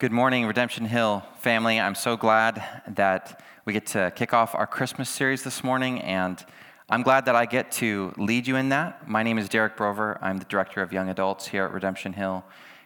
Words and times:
Good 0.00 0.12
morning, 0.12 0.46
Redemption 0.46 0.84
Hill 0.84 1.24
family. 1.40 1.80
I'm 1.80 1.96
so 1.96 2.16
glad 2.16 2.62
that 2.86 3.42
we 3.64 3.72
get 3.72 3.86
to 3.86 4.12
kick 4.14 4.32
off 4.32 4.54
our 4.54 4.64
Christmas 4.64 5.10
series 5.10 5.42
this 5.42 5.64
morning, 5.64 6.00
and 6.02 6.46
I'm 6.88 7.02
glad 7.02 7.24
that 7.24 7.34
I 7.34 7.46
get 7.46 7.72
to 7.72 8.14
lead 8.16 8.46
you 8.46 8.54
in 8.54 8.68
that. 8.68 9.08
My 9.08 9.24
name 9.24 9.38
is 9.38 9.48
Derek 9.48 9.76
Brover. 9.76 10.16
I'm 10.22 10.38
the 10.38 10.44
Director 10.44 10.82
of 10.82 10.92
Young 10.92 11.08
Adults 11.08 11.48
here 11.48 11.64
at 11.64 11.72
Redemption 11.72 12.12
Hill, 12.12 12.44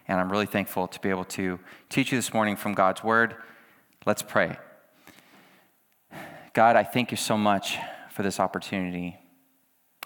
and 0.09 0.19
I'm 0.19 0.33
really 0.33 0.47
thankful 0.47 0.89
to 0.89 0.99
be 1.01 1.11
able 1.11 1.27
to 1.27 1.61
teach 1.91 2.13
you 2.13 2.17
this 2.17 2.33
morning 2.33 2.57
from 2.57 2.73
God's 2.73 3.05
Word. 3.05 3.37
Let's 4.07 4.23
pray. 4.23 4.57
God, 6.55 6.77
I 6.77 6.83
thank 6.83 7.11
you 7.11 7.19
so 7.19 7.37
much 7.37 7.77
for 8.11 8.23
this 8.23 8.41
opportunity. 8.41 9.19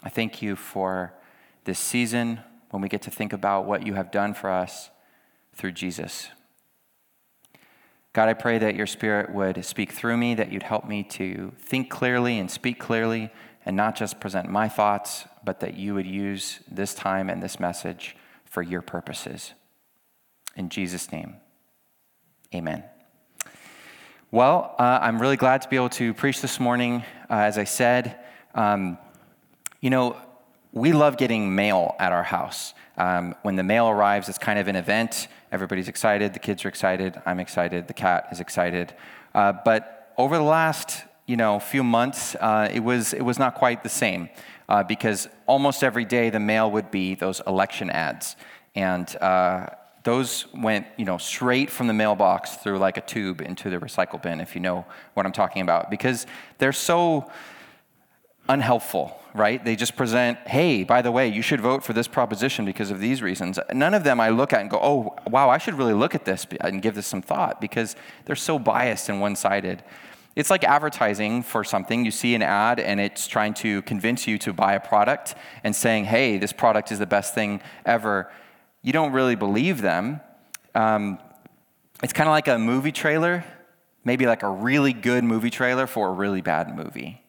I 0.03 0.09
thank 0.09 0.41
you 0.41 0.57
for 0.57 1.13
this 1.63 1.79
season 1.79 2.41
when 2.71 2.81
we 2.81 2.89
get 2.89 3.01
to 3.03 3.11
think 3.11 3.31
about 3.31 3.65
what 3.65 3.87
you 3.87 3.93
have 3.93 4.11
done 4.11 4.33
for 4.33 4.49
us 4.49 4.89
through 5.55 5.71
Jesus. 5.71 6.27
God, 8.13 8.29
I 8.29 8.33
pray 8.33 8.57
that 8.57 8.75
your 8.75 8.87
spirit 8.87 9.33
would 9.33 9.63
speak 9.63 9.91
through 9.91 10.17
me, 10.17 10.33
that 10.35 10.51
you'd 10.51 10.63
help 10.63 10.85
me 10.85 11.03
to 11.03 11.53
think 11.59 11.89
clearly 11.89 12.39
and 12.39 12.49
speak 12.49 12.79
clearly, 12.79 13.29
and 13.65 13.75
not 13.75 13.95
just 13.95 14.19
present 14.19 14.49
my 14.49 14.67
thoughts, 14.67 15.25
but 15.43 15.59
that 15.59 15.75
you 15.75 15.93
would 15.93 16.07
use 16.07 16.59
this 16.71 16.93
time 16.93 17.29
and 17.29 17.43
this 17.43 17.59
message 17.59 18.15
for 18.45 18.61
your 18.61 18.81
purposes. 18.81 19.53
In 20.55 20.69
Jesus' 20.69 21.11
name, 21.11 21.35
amen. 22.55 22.83
Well, 24.31 24.75
uh, 24.79 24.99
I'm 25.01 25.21
really 25.21 25.37
glad 25.37 25.61
to 25.61 25.69
be 25.69 25.75
able 25.75 25.89
to 25.89 26.13
preach 26.13 26.41
this 26.41 26.59
morning. 26.59 27.03
Uh, 27.29 27.35
as 27.35 27.57
I 27.57 27.63
said, 27.63 28.19
um, 28.55 28.97
you 29.79 29.89
know, 29.89 30.17
we 30.73 30.91
love 30.91 31.17
getting 31.17 31.55
mail 31.55 31.95
at 31.99 32.11
our 32.11 32.23
house. 32.23 32.73
Um, 32.97 33.35
when 33.43 33.55
the 33.55 33.63
mail 33.63 33.87
arrives, 33.87 34.27
it's 34.27 34.37
kind 34.37 34.59
of 34.59 34.67
an 34.67 34.75
event. 34.75 35.27
Everybody's 35.51 35.87
excited. 35.87 36.33
The 36.33 36.39
kids 36.39 36.65
are 36.65 36.69
excited. 36.69 37.21
I'm 37.25 37.39
excited. 37.39 37.87
The 37.87 37.93
cat 37.93 38.27
is 38.31 38.39
excited. 38.39 38.93
Uh, 39.33 39.53
but 39.63 40.13
over 40.17 40.37
the 40.37 40.43
last 40.43 41.03
you 41.25 41.37
know 41.37 41.59
few 41.59 41.83
months, 41.83 42.35
uh, 42.35 42.69
it 42.73 42.81
was 42.81 43.13
it 43.13 43.21
was 43.21 43.39
not 43.39 43.55
quite 43.55 43.83
the 43.83 43.89
same 43.89 44.29
uh, 44.69 44.83
because 44.83 45.27
almost 45.45 45.83
every 45.83 46.05
day 46.05 46.29
the 46.29 46.39
mail 46.39 46.69
would 46.71 46.91
be 46.91 47.15
those 47.15 47.41
election 47.47 47.89
ads, 47.89 48.35
and 48.75 49.15
uh, 49.17 49.67
those 50.03 50.47
went 50.53 50.87
you 50.97 51.05
know 51.05 51.17
straight 51.17 51.69
from 51.69 51.87
the 51.87 51.93
mailbox 51.93 52.55
through 52.55 52.79
like 52.79 52.97
a 52.97 53.01
tube 53.01 53.41
into 53.41 53.69
the 53.69 53.77
recycle 53.77 54.21
bin. 54.21 54.41
If 54.41 54.55
you 54.55 54.61
know 54.61 54.85
what 55.13 55.25
I'm 55.25 55.31
talking 55.31 55.61
about, 55.61 55.89
because 55.89 56.25
they're 56.57 56.73
so 56.73 57.29
unhelpful, 58.49 59.19
right? 59.33 59.63
They 59.63 59.75
just 59.75 59.95
present, 59.95 60.37
hey, 60.47 60.83
by 60.83 61.01
the 61.01 61.11
way, 61.11 61.27
you 61.27 61.41
should 61.41 61.61
vote 61.61 61.83
for 61.83 61.93
this 61.93 62.07
proposition 62.07 62.65
because 62.65 62.91
of 62.91 62.99
these 62.99 63.21
reasons. 63.21 63.59
None 63.73 63.93
of 63.93 64.03
them 64.03 64.19
I 64.19 64.29
look 64.29 64.53
at 64.53 64.61
and 64.61 64.69
go, 64.69 64.79
oh, 64.81 65.15
wow, 65.29 65.49
I 65.49 65.57
should 65.57 65.75
really 65.75 65.93
look 65.93 66.15
at 66.15 66.25
this 66.25 66.45
and 66.61 66.81
give 66.81 66.95
this 66.95 67.07
some 67.07 67.21
thought 67.21 67.59
because 67.61 67.95
they're 68.25 68.35
so 68.35 68.57
biased 68.57 69.09
and 69.09 69.19
one 69.19 69.35
sided. 69.35 69.83
It's 70.35 70.49
like 70.49 70.63
advertising 70.63 71.43
for 71.43 71.63
something. 71.63 72.05
You 72.05 72.11
see 72.11 72.35
an 72.35 72.43
ad 72.43 72.79
and 72.79 72.99
it's 72.99 73.27
trying 73.27 73.53
to 73.55 73.81
convince 73.83 74.27
you 74.27 74.37
to 74.39 74.53
buy 74.53 74.73
a 74.73 74.79
product 74.79 75.35
and 75.63 75.75
saying, 75.75 76.05
hey, 76.05 76.37
this 76.37 76.53
product 76.53 76.91
is 76.91 76.99
the 76.99 77.07
best 77.07 77.33
thing 77.33 77.61
ever. 77.85 78.31
You 78.83 78.93
don't 78.93 79.11
really 79.11 79.35
believe 79.35 79.81
them. 79.81 80.21
Um, 80.75 81.17
it's 82.03 82.13
kind 82.13 82.29
of 82.29 82.31
like 82.31 82.47
a 82.47 82.59
movie 82.59 82.91
trailer, 82.91 83.43
maybe 84.05 84.27
like 84.27 84.43
a 84.43 84.49
really 84.49 84.93
good 84.93 85.23
movie 85.23 85.49
trailer 85.49 85.87
for 85.87 86.09
a 86.09 86.11
really 86.11 86.41
bad 86.41 86.75
movie 86.75 87.23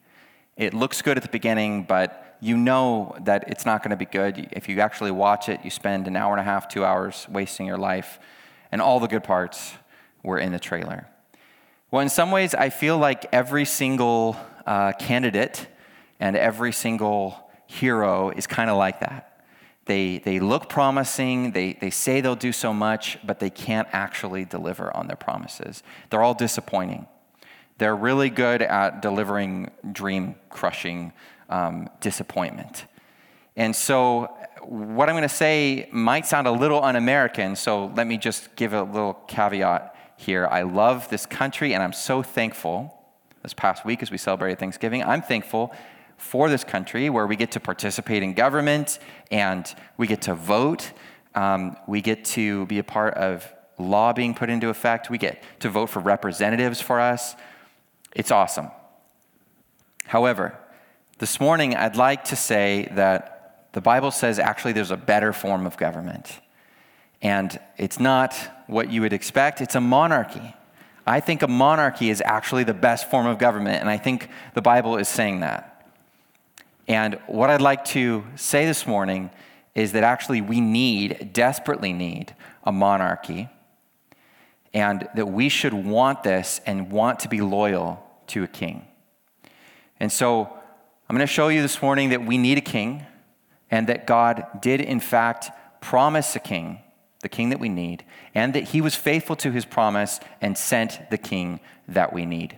it 0.59 0.75
looks 0.75 1.01
good 1.01 1.17
at 1.17 1.23
the 1.23 1.29
beginning, 1.29 1.85
but 1.85 2.37
you 2.41 2.57
know 2.57 3.17
that 3.21 3.49
it's 3.49 3.65
not 3.65 3.83
going 3.83 3.91
to 3.91 3.97
be 3.97 4.05
good. 4.05 4.49
If 4.53 4.69
you 4.69 4.81
actually 4.81 5.13
watch 5.13 5.49
it, 5.49 5.61
you 5.65 5.71
spend 5.71 6.09
an 6.09 6.17
hour 6.17 6.33
and 6.33 6.41
a 6.41 6.45
half, 6.45 6.69
two 6.69 6.85
hours 6.85 7.27
wasting 7.31 7.65
your 7.65 7.79
life, 7.79 8.19
and 8.71 8.83
all 8.83 8.99
the 8.99 9.07
good 9.07 9.23
parts 9.23 9.75
were 10.23 10.39
in 10.39 10.51
the 10.51 10.59
trailer. 10.59 11.07
Well, 11.91 12.03
in 12.03 12.09
some 12.09 12.33
ways, 12.33 12.55
I 12.55 12.71
feel 12.71 12.99
like 12.99 13.27
every 13.33 13.65
single 13.65 14.37
uh, 14.67 14.93
candidate 14.93 15.69
and 16.21 16.37
every 16.37 16.73
single 16.73 17.51
hero 17.67 18.31
is 18.31 18.47
kind 18.47 18.69
of 18.69 18.77
like 18.77 19.01
that. 19.01 19.45
They, 19.87 20.19
they 20.19 20.41
look 20.41 20.69
promising, 20.69 21.53
they, 21.53 21.75
they 21.81 21.91
say 21.91 22.21
they'll 22.21 22.35
do 22.35 22.53
so 22.53 22.75
much, 22.75 23.17
but 23.25 23.39
they 23.39 23.49
can't 23.49 23.89
actually 23.93 24.45
deliver 24.45 24.95
on 24.95 25.07
their 25.07 25.17
promises. 25.17 25.83
They're 26.11 26.23
all 26.23 26.35
disappointing. 26.35 27.07
They're 27.79 27.97
really 27.97 28.31
good 28.31 28.61
at 28.63 29.03
delivering 29.03 29.71
dream 29.93 30.35
crushing 30.51 31.13
um, 31.49 31.89
disappointment. 32.01 32.85
And 33.57 33.75
so, 33.75 34.35
what 34.63 35.09
I'm 35.09 35.15
going 35.15 35.23
to 35.23 35.29
say 35.29 35.89
might 35.93 36.27
sound 36.27 36.47
a 36.47 36.53
little 36.53 36.83
un 36.83 36.97
American, 36.97 37.57
so 37.57 37.87
let 37.97 38.07
me 38.07 38.19
just 38.19 38.55
give 38.57 38.73
a 38.73 38.83
little 38.83 39.15
caveat 39.29 39.95
here. 40.17 40.47
I 40.47 40.63
love 40.63 41.09
this 41.09 41.25
country, 41.25 41.73
and 41.73 41.83
I'm 41.83 41.93
so 41.93 42.23
thankful. 42.23 42.95
This 43.43 43.55
past 43.55 43.85
week, 43.85 44.03
as 44.03 44.11
we 44.11 44.19
celebrated 44.19 44.59
Thanksgiving, 44.59 45.03
I'm 45.03 45.23
thankful 45.23 45.73
for 46.17 46.51
this 46.51 46.65
country 46.65 47.09
where 47.09 47.27
we 47.27 47.37
get 47.37 47.53
to 47.53 47.61
participate 47.61 48.23
in 48.23 48.35
government 48.35 48.99
and 49.31 49.73
we 49.97 50.09
get 50.09 50.23
to 50.23 50.35
vote. 50.35 50.93
Um, 51.37 51.77
we 51.87 52.03
get 52.03 52.25
to 52.27 52.67
be 52.67 52.81
a 52.81 52.85
part 52.85 53.15
of 53.15 53.51
law 53.79 54.13
being 54.13 54.35
put 54.35 54.51
into 54.51 54.69
effect. 54.69 55.09
We 55.09 55.19
get 55.19 55.43
to 55.61 55.71
vote 55.71 55.87
for 55.87 56.01
representatives 56.01 56.81
for 56.81 57.01
us. 57.01 57.37
It's 58.19 58.33
awesome. 58.33 58.73
However, 60.05 60.59
this 61.19 61.39
morning 61.39 61.77
I'd 61.77 61.95
like 61.95 62.25
to 62.25 62.37
say 62.37 62.89
that 62.97 63.69
the 63.75 63.81
Bible 63.81 64.11
says 64.11 64.41
actually 64.41 64.73
there's 64.73 64.91
a 64.91 64.97
better 64.97 65.33
form 65.33 65.67
of 65.67 65.77
government. 65.77 66.41
And 67.23 67.59
it's 67.77 68.01
not 68.01 68.35
what 68.67 68.91
you 68.91 69.03
would 69.03 69.13
expect, 69.13 69.61
it's 69.61 69.77
a 69.77 69.81
monarchy. 69.81 70.53
I 71.07 71.21
think 71.21 71.43
a 71.43 71.49
monarchy 71.49 72.11
is 72.11 72.21
actually 72.25 72.65
the 72.65 72.75
best 72.75 73.09
form 73.09 73.27
of 73.27 73.39
government, 73.39 73.81
and 73.81 73.89
I 73.89 73.97
think 73.97 74.29
the 74.53 74.63
Bible 74.63 74.97
is 74.97 75.09
saying 75.09 75.41
that. 75.41 75.89
And 76.89 77.21
what 77.29 77.51
I'd 77.51 77.61
like 77.61 77.85
to 77.87 78.25
say 78.35 78.67
this 78.67 78.85
morning 78.85 79.31
is 79.77 79.93
that 79.93 80.03
actually 80.03 80.41
we 80.41 80.61
need, 80.61 81.33
desperately 81.33 81.93
need, 81.93 82.35
a 82.65 82.73
monarchy 82.73 83.49
and 84.75 85.09
that 85.15 85.27
we 85.27 85.49
should 85.49 85.73
want 85.73 86.25
this 86.25 86.61
and 86.67 86.91
want 86.91 87.21
to 87.21 87.29
be 87.29 87.41
loyal 87.41 88.05
to 88.29 88.45
a 88.45 88.49
king. 88.49 88.87
And 90.01 90.13
so 90.13 90.53
I'm 91.09 91.17
going 91.17 91.27
to 91.27 91.33
show 91.33 91.49
you 91.49 91.63
this 91.63 91.83
morning 91.83 92.11
that 92.11 92.25
we 92.25 92.39
need 92.39 92.59
a 92.59 92.63
king 92.63 93.05
and 93.71 93.87
that 93.89 94.07
God 94.07 94.47
did, 94.61 94.81
in 94.81 95.01
fact, 95.01 95.51
promise 95.81 96.35
a 96.37 96.41
king, 96.41 96.81
the 97.23 97.29
king 97.29 97.51
that 97.51 97.61
we 97.61 97.69
need, 97.69 98.05
and 98.35 98.55
that 98.55 98.65
he 98.65 98.81
was 98.81 98.95
faithful 98.95 99.37
to 99.37 99.51
his 99.51 99.65
promise 99.65 100.21
and 100.41 100.57
sent 100.57 101.11
the 101.11 101.19
king 101.19 101.61
that 101.87 102.13
we 102.13 102.27
need. 102.27 102.57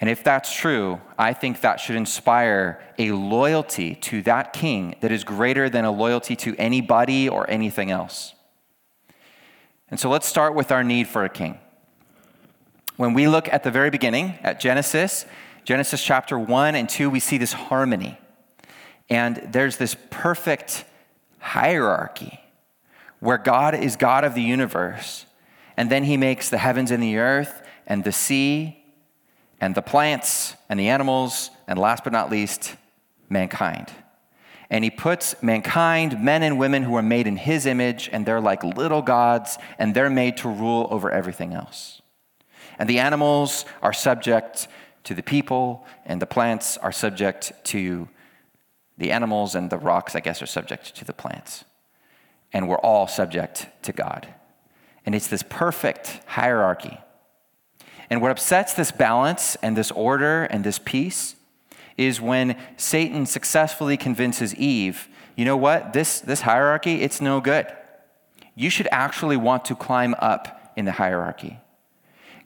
And 0.00 0.10
if 0.10 0.24
that's 0.24 0.52
true, 0.52 1.00
I 1.16 1.32
think 1.32 1.60
that 1.60 1.78
should 1.78 1.94
inspire 1.94 2.82
a 2.98 3.12
loyalty 3.12 3.94
to 3.94 4.20
that 4.22 4.52
king 4.52 4.96
that 5.00 5.12
is 5.12 5.22
greater 5.22 5.70
than 5.70 5.84
a 5.84 5.92
loyalty 5.92 6.34
to 6.36 6.56
anybody 6.56 7.28
or 7.28 7.48
anything 7.48 7.92
else. 7.92 8.34
And 9.88 10.00
so 10.00 10.10
let's 10.10 10.26
start 10.26 10.54
with 10.54 10.72
our 10.72 10.82
need 10.82 11.06
for 11.06 11.24
a 11.24 11.28
king. 11.28 11.58
When 12.96 13.14
we 13.14 13.26
look 13.26 13.48
at 13.52 13.64
the 13.64 13.70
very 13.70 13.90
beginning, 13.90 14.38
at 14.42 14.60
Genesis, 14.60 15.24
Genesis 15.64 16.02
chapter 16.02 16.38
1 16.38 16.74
and 16.74 16.88
2, 16.88 17.08
we 17.10 17.20
see 17.20 17.38
this 17.38 17.52
harmony. 17.52 18.18
And 19.08 19.48
there's 19.50 19.76
this 19.76 19.96
perfect 20.10 20.84
hierarchy 21.38 22.40
where 23.20 23.38
God 23.38 23.74
is 23.74 23.96
God 23.96 24.24
of 24.24 24.34
the 24.34 24.42
universe. 24.42 25.26
And 25.76 25.90
then 25.90 26.04
he 26.04 26.16
makes 26.16 26.50
the 26.50 26.58
heavens 26.58 26.90
and 26.90 27.02
the 27.02 27.16
earth 27.16 27.62
and 27.86 28.04
the 28.04 28.12
sea 28.12 28.84
and 29.60 29.74
the 29.74 29.82
plants 29.82 30.56
and 30.68 30.78
the 30.78 30.88
animals, 30.88 31.50
and 31.68 31.78
last 31.78 32.04
but 32.04 32.12
not 32.12 32.30
least, 32.30 32.74
mankind 33.28 33.92
and 34.72 34.84
he 34.84 34.90
puts 34.90 35.40
mankind, 35.42 36.24
men 36.24 36.42
and 36.42 36.58
women 36.58 36.82
who 36.82 36.96
are 36.96 37.02
made 37.02 37.26
in 37.26 37.36
his 37.36 37.66
image, 37.66 38.08
and 38.10 38.24
they're 38.24 38.40
like 38.40 38.64
little 38.64 39.02
gods, 39.02 39.58
and 39.78 39.94
they're 39.94 40.08
made 40.08 40.38
to 40.38 40.48
rule 40.48 40.88
over 40.90 41.10
everything 41.10 41.52
else. 41.52 42.01
And 42.82 42.90
the 42.90 42.98
animals 42.98 43.64
are 43.80 43.92
subject 43.92 44.66
to 45.04 45.14
the 45.14 45.22
people, 45.22 45.86
and 46.04 46.20
the 46.20 46.26
plants 46.26 46.76
are 46.78 46.90
subject 46.90 47.52
to 47.66 48.08
the 48.98 49.12
animals, 49.12 49.54
and 49.54 49.70
the 49.70 49.78
rocks, 49.78 50.16
I 50.16 50.20
guess, 50.20 50.42
are 50.42 50.46
subject 50.46 50.96
to 50.96 51.04
the 51.04 51.12
plants. 51.12 51.64
And 52.52 52.68
we're 52.68 52.78
all 52.78 53.06
subject 53.06 53.68
to 53.82 53.92
God. 53.92 54.26
And 55.06 55.14
it's 55.14 55.28
this 55.28 55.44
perfect 55.48 56.22
hierarchy. 56.26 56.98
And 58.10 58.20
what 58.20 58.32
upsets 58.32 58.74
this 58.74 58.90
balance 58.90 59.56
and 59.62 59.76
this 59.76 59.92
order 59.92 60.42
and 60.46 60.64
this 60.64 60.80
peace 60.80 61.36
is 61.96 62.20
when 62.20 62.56
Satan 62.76 63.26
successfully 63.26 63.96
convinces 63.96 64.56
Eve, 64.56 65.08
you 65.36 65.44
know 65.44 65.56
what, 65.56 65.92
this, 65.92 66.18
this 66.18 66.40
hierarchy, 66.40 67.02
it's 67.02 67.20
no 67.20 67.40
good. 67.40 67.68
You 68.56 68.70
should 68.70 68.88
actually 68.90 69.36
want 69.36 69.66
to 69.66 69.76
climb 69.76 70.16
up 70.18 70.72
in 70.74 70.84
the 70.84 70.90
hierarchy. 70.90 71.60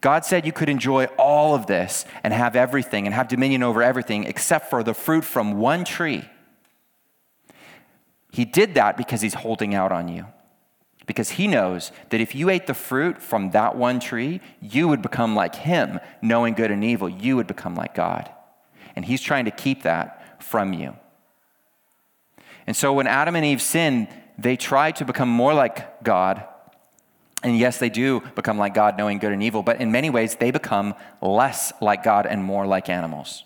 God 0.06 0.25
said 0.25 0.47
you 0.47 0.53
could 0.53 0.69
enjoy 0.69 1.06
all 1.19 1.56
of 1.56 1.67
this 1.67 2.05
and 2.23 2.32
have 2.32 2.55
everything 2.55 3.06
and 3.06 3.12
have 3.12 3.26
dominion 3.26 3.64
over 3.64 3.82
everything 3.82 4.23
except 4.23 4.70
for 4.70 4.85
the 4.85 4.94
fruit 4.94 5.25
from 5.25 5.58
one 5.58 5.85
tree. 5.85 6.25
He 8.31 8.44
did 8.44 8.75
that 8.75 8.97
because 8.97 9.20
he's 9.20 9.35
holding 9.35 9.75
out 9.75 9.91
on 9.91 10.06
you. 10.06 10.26
Because 11.06 11.31
he 11.31 11.49
knows 11.49 11.91
that 12.11 12.20
if 12.20 12.37
you 12.37 12.50
ate 12.50 12.69
the 12.69 12.73
fruit 12.73 13.20
from 13.20 13.50
that 13.50 13.75
one 13.75 13.99
tree, 13.99 14.41
you 14.61 14.87
would 14.87 15.03
become 15.03 15.35
like 15.35 15.56
him, 15.56 15.99
knowing 16.23 16.55
good 16.55 16.70
and 16.70 16.85
evil. 16.85 17.08
You 17.08 17.35
would 17.35 17.49
become 17.49 17.75
like 17.75 17.97
God. 17.97 18.31
And 18.94 19.05
he's 19.05 19.20
trying 19.20 19.47
to 19.47 19.50
keep 19.50 19.82
that 19.82 20.41
from 20.41 20.73
you. 20.73 20.94
And 22.64 22.76
so 22.76 22.93
when 22.93 23.08
Adam 23.08 23.35
and 23.35 23.44
Eve 23.44 23.61
sinned, 23.61 24.06
they 24.38 24.56
tried 24.56 24.94
to 24.97 25.05
become 25.05 25.29
more 25.29 25.53
like 25.53 26.05
God. 26.05 26.47
And 27.46 27.56
yes, 27.56 27.78
they 27.78 27.90
do 27.90 28.22
become 28.34 28.58
like 28.58 28.75
God, 28.75 28.98
knowing 28.98 29.19
good 29.20 29.31
and 29.31 29.40
evil, 29.40 29.62
but 29.62 29.81
in 29.81 29.93
many 29.93 30.10
ways, 30.10 30.34
they 30.34 30.50
become 30.50 30.96
less 31.22 31.72
like 31.81 32.02
God 32.02 32.26
and 32.26 32.43
more 32.43 32.66
like 32.66 32.88
animals. 32.88 33.44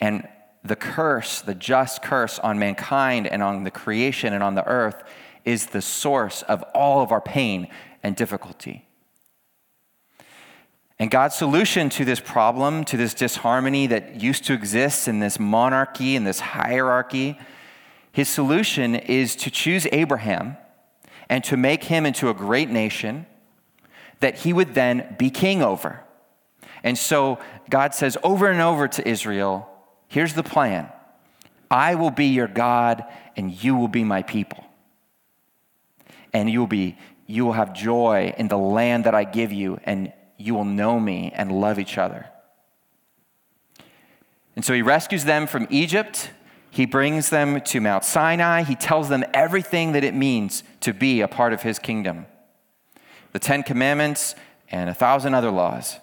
And 0.00 0.26
the 0.64 0.74
curse, 0.74 1.42
the 1.42 1.54
just 1.54 2.00
curse 2.00 2.38
on 2.38 2.58
mankind 2.58 3.26
and 3.26 3.42
on 3.42 3.64
the 3.64 3.70
creation 3.70 4.32
and 4.32 4.42
on 4.42 4.54
the 4.54 4.66
earth, 4.66 5.04
is 5.44 5.66
the 5.66 5.82
source 5.82 6.40
of 6.40 6.62
all 6.74 7.02
of 7.02 7.12
our 7.12 7.20
pain 7.20 7.68
and 8.02 8.16
difficulty. 8.16 8.88
And 10.98 11.10
God's 11.10 11.36
solution 11.36 11.90
to 11.90 12.06
this 12.06 12.20
problem, 12.20 12.84
to 12.86 12.96
this 12.96 13.12
disharmony 13.12 13.86
that 13.88 14.18
used 14.22 14.44
to 14.44 14.54
exist 14.54 15.08
in 15.08 15.18
this 15.18 15.38
monarchy 15.38 16.16
and 16.16 16.26
this 16.26 16.40
hierarchy, 16.40 17.38
his 18.12 18.30
solution 18.30 18.94
is 18.94 19.36
to 19.36 19.50
choose 19.50 19.86
Abraham 19.92 20.56
and 21.28 21.42
to 21.44 21.56
make 21.56 21.84
him 21.84 22.06
into 22.06 22.28
a 22.28 22.34
great 22.34 22.70
nation 22.70 23.26
that 24.20 24.38
he 24.38 24.52
would 24.52 24.74
then 24.74 25.16
be 25.18 25.30
king 25.30 25.62
over. 25.62 26.00
And 26.82 26.96
so 26.96 27.38
God 27.70 27.94
says 27.94 28.16
over 28.22 28.50
and 28.50 28.60
over 28.60 28.88
to 28.88 29.08
Israel, 29.08 29.68
here's 30.08 30.34
the 30.34 30.42
plan 30.42 30.90
I 31.70 31.94
will 31.94 32.10
be 32.10 32.26
your 32.26 32.48
God, 32.48 33.04
and 33.36 33.50
you 33.50 33.74
will 33.74 33.88
be 33.88 34.04
my 34.04 34.22
people. 34.22 34.64
And 36.32 36.50
you 36.50 36.60
will 36.60 36.66
be 36.66 36.98
you 37.26 37.44
will 37.44 37.52
have 37.52 37.72
joy 37.72 38.34
in 38.36 38.48
the 38.48 38.58
land 38.58 39.04
that 39.04 39.14
I 39.14 39.24
give 39.24 39.52
you, 39.52 39.80
and 39.84 40.12
you 40.36 40.54
will 40.54 40.64
know 40.64 41.00
me 41.00 41.32
and 41.34 41.50
love 41.50 41.78
each 41.78 41.96
other. 41.96 42.26
And 44.56 44.64
so 44.64 44.74
he 44.74 44.82
rescues 44.82 45.24
them 45.24 45.46
from 45.46 45.66
Egypt 45.70 46.30
he 46.74 46.86
brings 46.86 47.30
them 47.30 47.60
to 47.60 47.80
Mount 47.80 48.02
Sinai. 48.02 48.64
He 48.64 48.74
tells 48.74 49.08
them 49.08 49.24
everything 49.32 49.92
that 49.92 50.02
it 50.02 50.12
means 50.12 50.64
to 50.80 50.92
be 50.92 51.20
a 51.20 51.28
part 51.28 51.52
of 51.52 51.62
his 51.62 51.78
kingdom 51.78 52.26
the 53.32 53.38
Ten 53.38 53.62
Commandments 53.62 54.34
and 54.70 54.90
a 54.90 54.94
thousand 54.94 55.34
other 55.34 55.52
laws. 55.52 56.00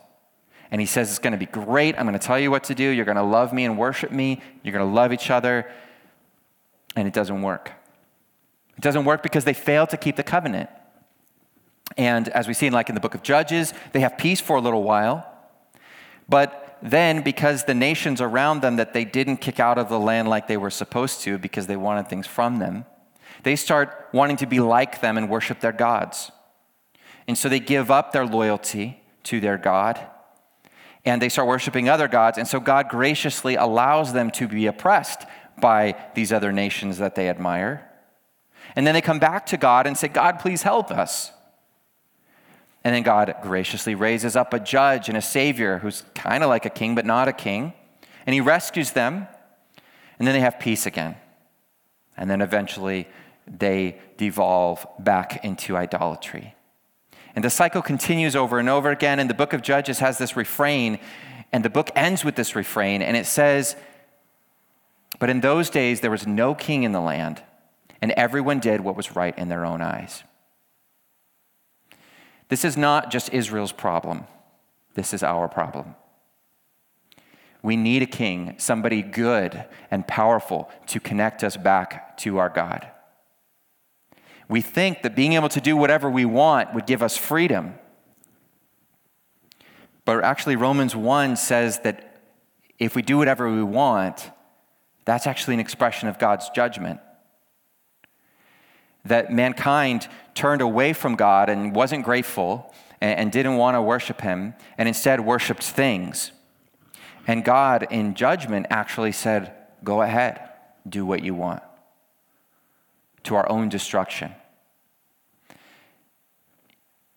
And 0.69 0.79
he 0.79 0.87
says, 0.87 1.09
It's 1.09 1.19
going 1.19 1.33
to 1.33 1.37
be 1.37 1.45
great. 1.45 1.95
I'm 1.97 2.05
going 2.05 2.17
to 2.17 2.25
tell 2.25 2.39
you 2.39 2.49
what 2.51 2.63
to 2.65 2.75
do. 2.75 2.85
You're 2.85 3.03
going 3.03 3.17
to 3.17 3.23
love 3.23 3.51
me 3.51 3.65
and 3.65 3.77
worship 3.77 4.13
me. 4.13 4.41
You're 4.63 4.71
going 4.71 4.87
to 4.87 4.93
love 4.93 5.11
each 5.11 5.29
other. 5.29 5.69
And 6.95 7.05
it 7.05 7.13
doesn't 7.13 7.41
work. 7.41 7.73
It 8.77 8.81
doesn't 8.81 9.03
work 9.03 9.23
because 9.23 9.43
they 9.43 9.53
fail 9.53 9.85
to 9.87 9.97
keep 9.97 10.15
the 10.15 10.23
covenant. 10.23 10.69
And 11.97 12.29
as 12.29 12.47
we 12.47 12.53
see 12.53 12.67
in 12.67 12.73
like 12.73 12.87
in 12.87 12.95
the 12.95 13.01
book 13.01 13.13
of 13.13 13.23
Judges, 13.23 13.73
they 13.91 13.99
have 13.99 14.17
peace 14.17 14.39
for 14.39 14.55
a 14.55 14.61
little 14.61 14.83
while. 14.83 15.27
But 16.29 16.70
then, 16.81 17.21
because 17.21 17.63
the 17.65 17.75
nations 17.75 18.21
around 18.21 18.61
them 18.61 18.77
that 18.77 18.93
they 18.93 19.05
didn't 19.05 19.37
kick 19.37 19.59
out 19.59 19.77
of 19.77 19.89
the 19.89 19.99
land 19.99 20.27
like 20.27 20.47
they 20.47 20.57
were 20.57 20.69
supposed 20.69 21.21
to 21.21 21.37
because 21.37 21.67
they 21.67 21.75
wanted 21.75 22.07
things 22.07 22.27
from 22.27 22.59
them, 22.59 22.85
they 23.43 23.55
start 23.55 24.09
wanting 24.13 24.37
to 24.37 24.45
be 24.45 24.59
like 24.59 25.01
them 25.01 25.17
and 25.17 25.29
worship 25.29 25.59
their 25.59 25.71
gods. 25.71 26.31
And 27.27 27.37
so 27.37 27.49
they 27.49 27.59
give 27.59 27.91
up 27.91 28.11
their 28.11 28.25
loyalty 28.25 29.01
to 29.23 29.39
their 29.39 29.57
God 29.57 29.99
and 31.05 31.21
they 31.21 31.29
start 31.29 31.47
worshiping 31.47 31.89
other 31.89 32.07
gods. 32.07 32.37
And 32.37 32.47
so 32.47 32.59
God 32.59 32.89
graciously 32.89 33.55
allows 33.55 34.13
them 34.13 34.29
to 34.31 34.47
be 34.47 34.67
oppressed 34.67 35.25
by 35.59 35.95
these 36.15 36.31
other 36.31 36.51
nations 36.51 36.97
that 36.99 37.15
they 37.15 37.29
admire. 37.29 37.89
And 38.75 38.85
then 38.85 38.93
they 38.93 39.01
come 39.01 39.19
back 39.19 39.45
to 39.47 39.57
God 39.57 39.87
and 39.87 39.97
say, 39.97 40.07
God, 40.07 40.39
please 40.39 40.63
help 40.63 40.91
us. 40.91 41.31
And 42.83 42.95
then 42.95 43.03
God 43.03 43.35
graciously 43.43 43.93
raises 43.93 44.35
up 44.35 44.53
a 44.53 44.59
judge 44.59 45.07
and 45.07 45.17
a 45.17 45.21
savior 45.21 45.79
who's 45.79 46.03
kind 46.15 46.43
of 46.43 46.49
like 46.49 46.65
a 46.65 46.69
king, 46.69 46.95
but 46.95 47.05
not 47.05 47.27
a 47.27 47.33
king. 47.33 47.73
And 48.25 48.33
he 48.33 48.41
rescues 48.41 48.91
them. 48.91 49.27
And 50.17 50.27
then 50.27 50.33
they 50.33 50.41
have 50.41 50.59
peace 50.59 50.85
again. 50.85 51.15
And 52.17 52.29
then 52.29 52.41
eventually 52.41 53.07
they 53.47 53.99
devolve 54.17 54.85
back 54.99 55.43
into 55.43 55.77
idolatry. 55.77 56.55
And 57.35 57.43
the 57.43 57.49
cycle 57.49 57.81
continues 57.81 58.35
over 58.35 58.59
and 58.59 58.69
over 58.69 58.89
again. 58.89 59.19
And 59.19 59.29
the 59.29 59.35
book 59.35 59.53
of 59.53 59.61
Judges 59.61 59.99
has 59.99 60.17
this 60.17 60.35
refrain, 60.35 60.99
and 61.51 61.65
the 61.65 61.69
book 61.69 61.91
ends 61.95 62.23
with 62.23 62.35
this 62.35 62.55
refrain, 62.55 63.01
and 63.01 63.17
it 63.17 63.25
says, 63.25 63.75
But 65.19 65.29
in 65.29 65.41
those 65.41 65.69
days 65.69 66.01
there 66.01 66.11
was 66.11 66.25
no 66.25 66.55
king 66.55 66.83
in 66.83 66.91
the 66.91 67.01
land, 67.01 67.41
and 68.01 68.11
everyone 68.11 68.59
did 68.59 68.81
what 68.81 68.95
was 68.95 69.15
right 69.15 69.37
in 69.37 69.49
their 69.49 69.65
own 69.65 69.81
eyes. 69.81 70.23
This 72.51 72.65
is 72.65 72.75
not 72.75 73.09
just 73.09 73.29
Israel's 73.29 73.71
problem, 73.71 74.25
this 74.93 75.13
is 75.13 75.23
our 75.23 75.47
problem. 75.47 75.95
We 77.63 77.77
need 77.77 78.01
a 78.01 78.05
king, 78.05 78.55
somebody 78.57 79.01
good 79.01 79.63
and 79.89 80.05
powerful 80.05 80.69
to 80.87 80.99
connect 80.99 81.45
us 81.45 81.55
back 81.55 82.17
to 82.17 82.39
our 82.39 82.49
God. 82.49 82.91
We 84.49 84.59
think 84.59 85.01
that 85.03 85.15
being 85.15 85.31
able 85.31 85.47
to 85.47 85.61
do 85.61 85.77
whatever 85.77 86.09
we 86.09 86.25
want 86.25 86.73
would 86.73 86.85
give 86.85 87.01
us 87.01 87.15
freedom. 87.15 87.75
But 90.03 90.21
actually, 90.21 90.57
Romans 90.57 90.93
1 90.93 91.37
says 91.37 91.79
that 91.85 92.21
if 92.77 92.97
we 92.97 93.01
do 93.01 93.17
whatever 93.17 93.49
we 93.49 93.63
want, 93.63 94.29
that's 95.05 95.25
actually 95.25 95.53
an 95.53 95.61
expression 95.61 96.09
of 96.09 96.19
God's 96.19 96.49
judgment 96.49 96.99
that 99.05 99.31
mankind 99.31 100.07
turned 100.33 100.61
away 100.61 100.93
from 100.93 101.15
God 101.15 101.49
and 101.49 101.75
wasn't 101.75 102.05
grateful 102.05 102.73
and, 103.01 103.19
and 103.19 103.31
didn't 103.31 103.57
want 103.57 103.75
to 103.75 103.81
worship 103.81 104.21
Him, 104.21 104.53
and 104.77 104.87
instead 104.87 105.19
worshiped 105.21 105.63
things. 105.63 106.31
And 107.27 107.43
God, 107.43 107.87
in 107.89 108.13
judgment, 108.13 108.67
actually 108.69 109.11
said, 109.11 109.53
Go 109.83 110.01
ahead, 110.01 110.39
do 110.87 111.05
what 111.05 111.23
you 111.23 111.33
want, 111.33 111.63
to 113.23 113.35
our 113.35 113.49
own 113.49 113.69
destruction. 113.69 114.35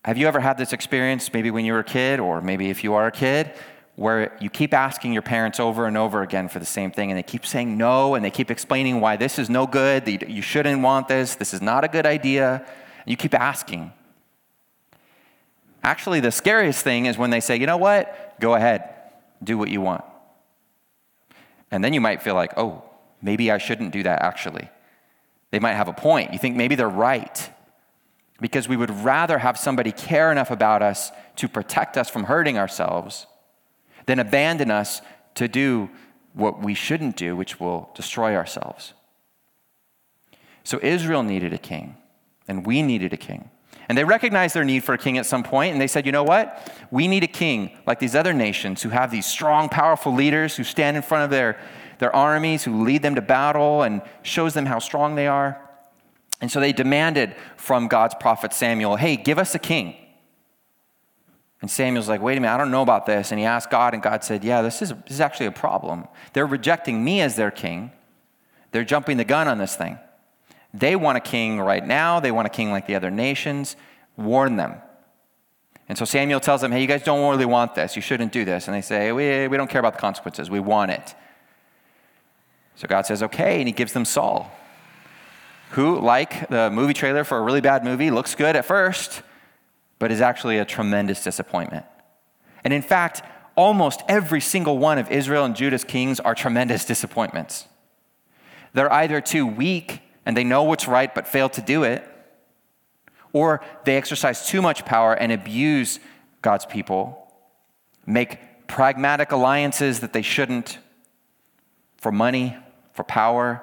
Have 0.05 0.19
you 0.19 0.27
ever 0.27 0.41
had 0.41 0.59
this 0.59 0.73
experience, 0.73 1.33
maybe 1.33 1.51
when 1.51 1.65
you 1.65 1.73
were 1.73 1.79
a 1.81 1.85
kid, 1.85 2.21
or 2.21 2.41
maybe 2.41 2.69
if 2.69 2.85
you 2.85 2.95
are 2.95 3.07
a 3.07 3.11
kid, 3.11 3.53
where 3.97 4.37
you 4.41 4.51
keep 4.51 4.75
asking 4.75 5.13
your 5.13 5.23
parents 5.23 5.61
over 5.61 5.87
and 5.87 5.97
over 5.97 6.23
again 6.23 6.49
for 6.49 6.59
the 6.59 6.67
same 6.67 6.91
thing, 6.91 7.11
and 7.11 7.19
they 7.19 7.23
keep 7.23 7.47
saying 7.47 7.77
no, 7.77 8.15
and 8.15 8.25
they 8.25 8.31
keep 8.31 8.51
explaining 8.51 9.01
why 9.01 9.17
this 9.17 9.39
is 9.39 9.49
no 9.49 9.67
good, 9.67 10.07
you 10.29 10.43
shouldn't 10.43 10.83
want 10.83 11.09
this, 11.09 11.37
this 11.37 11.55
is 11.55 11.63
not 11.63 11.85
a 11.85 11.89
good 11.89 12.05
idea, 12.05 12.67
and 13.05 13.11
you 13.11 13.17
keep 13.17 13.35
asking. 13.35 13.93
Actually, 15.83 16.21
the 16.21 16.33
scariest 16.33 16.83
thing 16.83 17.07
is 17.07 17.19
when 17.19 17.31
they 17.31 17.41
say, 17.41 17.57
you 17.57 17.67
know 17.67 17.77
what, 17.77 18.41
go 18.41 18.55
ahead, 18.55 18.89
do 19.43 19.59
what 19.59 19.69
you 19.69 19.81
want. 19.81 20.05
And 21.71 21.85
then 21.85 21.93
you 21.93 22.01
might 22.01 22.23
feel 22.23 22.35
like, 22.35 22.53
oh, 22.57 22.83
maybe 23.21 23.51
I 23.51 23.59
shouldn't 23.59 23.93
do 23.93 24.03
that 24.05 24.23
actually. 24.23 24.69
They 25.51 25.59
might 25.61 25.75
have 25.75 25.89
a 25.89 25.93
point. 25.93 26.33
You 26.33 26.39
think 26.39 26.57
maybe 26.57 26.75
they're 26.75 26.89
right. 26.89 27.51
Because 28.41 28.69
we 28.69 28.77
would 28.77 28.91
rather 28.91 29.39
have 29.39 29.57
somebody 29.57 29.93
care 29.93 30.33
enough 30.33 30.51
about 30.51 30.83
us 30.83 31.13
to 31.37 31.49
protect 31.49 31.97
us 31.97 32.11
from 32.11 32.25
hurting 32.25 32.59
ourselves 32.59 33.27
than 34.07 34.19
abandon 34.19 34.71
us 34.71 35.01
to 35.37 35.49
do 35.49 35.91
what 36.33 36.61
we 36.61 36.75
shouldn't 36.75 37.17
do, 37.17 37.37
which 37.37 37.61
will 37.61 37.91
destroy 37.95 38.35
ourselves. 38.35 38.93
So 40.65 40.81
Israel 40.83 41.23
needed 41.23 41.53
a 41.53 41.59
king, 41.59 41.97
and 42.49 42.67
we 42.67 42.83
needed 42.83 43.13
a 43.13 43.17
king. 43.17 43.51
And 43.89 43.99
they 43.99 44.05
recognized 44.05 44.55
their 44.55 44.65
need 44.65 44.83
for 44.83 44.95
a 44.95 44.99
king 44.99 45.19
at 45.19 45.27
some 45.27 45.43
point, 45.43 45.73
and 45.73 45.81
they 45.81 45.87
said, 45.87 46.07
you 46.07 46.13
know 46.13 46.25
what? 46.25 46.73
We 46.91 47.07
need 47.07 47.23
a 47.23 47.29
king 47.29 47.77
like 47.87 47.99
these 47.99 48.15
other 48.15 48.33
nations 48.33 48.83
who 48.83 48.89
have 48.89 49.11
these 49.11 49.27
strong, 49.27 49.69
powerful 49.69 50.15
leaders 50.15 50.57
who 50.57 50.65
stand 50.65 50.97
in 50.97 51.03
front 51.03 51.25
of 51.25 51.31
their, 51.31 51.59
their 51.99 52.15
armies, 52.15 52.65
who 52.65 52.83
lead 52.85 53.03
them 53.03 53.15
to 53.15 53.23
battle 53.23 53.83
and 53.83 54.01
shows 54.23 54.55
them 54.55 54.67
how 54.67 54.79
strong 54.79 55.17
they 55.17 55.27
are. 55.27 55.61
And 56.41 56.51
so 56.51 56.61
they 56.61 56.73
demanded 56.73 57.37
from 57.57 57.89
God's 57.89 58.15
prophet 58.19 58.53
Samuel, 58.53 58.97
hey, 58.97 59.17
give 59.17 59.39
us 59.39 59.55
a 59.55 59.59
king. 59.59 59.97
And 61.61 61.71
Samuel's 61.71 62.09
like, 62.09 62.21
wait 62.21 62.37
a 62.37 62.41
minute, 62.41 62.55
I 62.55 62.59
don't 62.59 62.71
know 62.71 62.83
about 62.83 63.07
this. 63.07 63.33
And 63.33 63.39
he 63.39 63.47
asked 63.47 63.71
God, 63.71 63.95
and 63.95 64.03
God 64.03 64.23
said, 64.25 64.45
yeah, 64.45 64.61
this 64.61 64.83
is, 64.83 64.91
this 64.91 65.13
is 65.13 65.21
actually 65.21 65.47
a 65.47 65.53
problem. 65.53 66.07
They're 66.33 66.47
rejecting 66.47 67.03
me 67.03 67.21
as 67.21 67.37
their 67.37 67.51
king. 67.51 67.93
They're 68.73 68.85
jumping 68.85 69.17
the 69.17 69.25
gun 69.25 69.49
on 69.49 69.59
this 69.59 69.77
thing. 69.77 69.99
They 70.75 70.97
want 70.97 71.17
a 71.17 71.21
king 71.21 71.59
right 71.59 71.87
now. 71.87 72.21
They 72.21 72.31
want 72.31 72.47
a 72.47 72.51
king 72.51 72.71
like 72.71 72.87
the 72.87 72.97
other 72.97 73.11
nations. 73.11 73.77
Warn 74.17 74.57
them. 74.57 74.75
And 75.89 75.97
so 75.97 76.05
Samuel 76.05 76.41
tells 76.41 76.61
them, 76.61 76.73
hey, 76.73 76.83
you 76.83 76.87
guys 76.87 77.03
don't 77.03 77.31
really 77.31 77.47
want 77.47 77.75
this. 77.75 77.97
You 77.97 78.03
shouldn't 78.03 78.33
do 78.33 78.45
this. 78.45 78.69
And 78.69 78.75
they 78.75 78.83
say, 78.83 79.13
we, 79.13 79.49
we 79.49 79.57
don't 79.57 79.71
care 79.71 79.79
about 79.79 79.95
the 79.95 80.01
consequences. 80.01 80.51
We 80.51 80.61
want 80.61 80.91
it. 80.91 81.15
So 82.75 82.89
God 82.89 83.07
says, 83.07 83.23
okay. 83.23 83.61
And 83.61 83.69
he 83.69 83.73
gives 83.73 83.93
them 83.93 84.05
Saul, 84.05 84.51
who, 85.71 85.99
like 86.01 86.49
the 86.51 86.71
movie 86.71 86.95
trailer 86.95 87.25
for 87.25 87.39
a 87.39 87.43
really 87.43 87.61
bad 87.61 87.85
movie, 87.85 88.11
looks 88.11 88.35
good 88.35 88.57
at 88.57 88.67
first 88.67 89.23
but 89.99 90.13
is 90.13 90.21
actually 90.21 90.59
a 90.59 90.65
tremendous 90.65 91.25
disappointment. 91.25 91.87
And 92.63 92.73
in 92.75 92.83
fact, 92.83 93.23
almost 93.57 94.03
every 94.09 94.41
single 94.41 94.77
one 94.77 94.99
of 94.99 95.11
Israel 95.11 95.45
and 95.45 95.57
Judah's 95.57 95.83
kings 95.83 96.21
are 96.21 96.35
tremendous 96.35 96.85
disappointments. 96.85 97.67
They're 98.73 98.93
either 98.93 99.21
too 99.21 99.47
weak 99.47 100.03
and 100.27 100.37
they 100.37 100.45
know 100.45 100.63
what's 100.63 100.89
right 100.89 101.15
but 101.15 101.27
fail 101.27 101.49
to 101.51 101.61
do 101.61 101.83
it, 101.83 102.09
or 103.33 103.61
they 103.85 103.97
exercise 103.97 104.47
too 104.47 104.63
much 104.63 104.85
power 104.85 105.13
and 105.13 105.33
abuse 105.33 105.99
God's 106.43 106.67
people, 106.67 107.33
make 108.07 108.67
pragmatic 108.67 109.33
alliances 109.33 110.01
that 110.01 110.13
they 110.13 110.23
shouldn't 110.23 110.79
for 111.99 112.13
money, 112.13 112.57
for 112.93 113.03
power. 113.03 113.63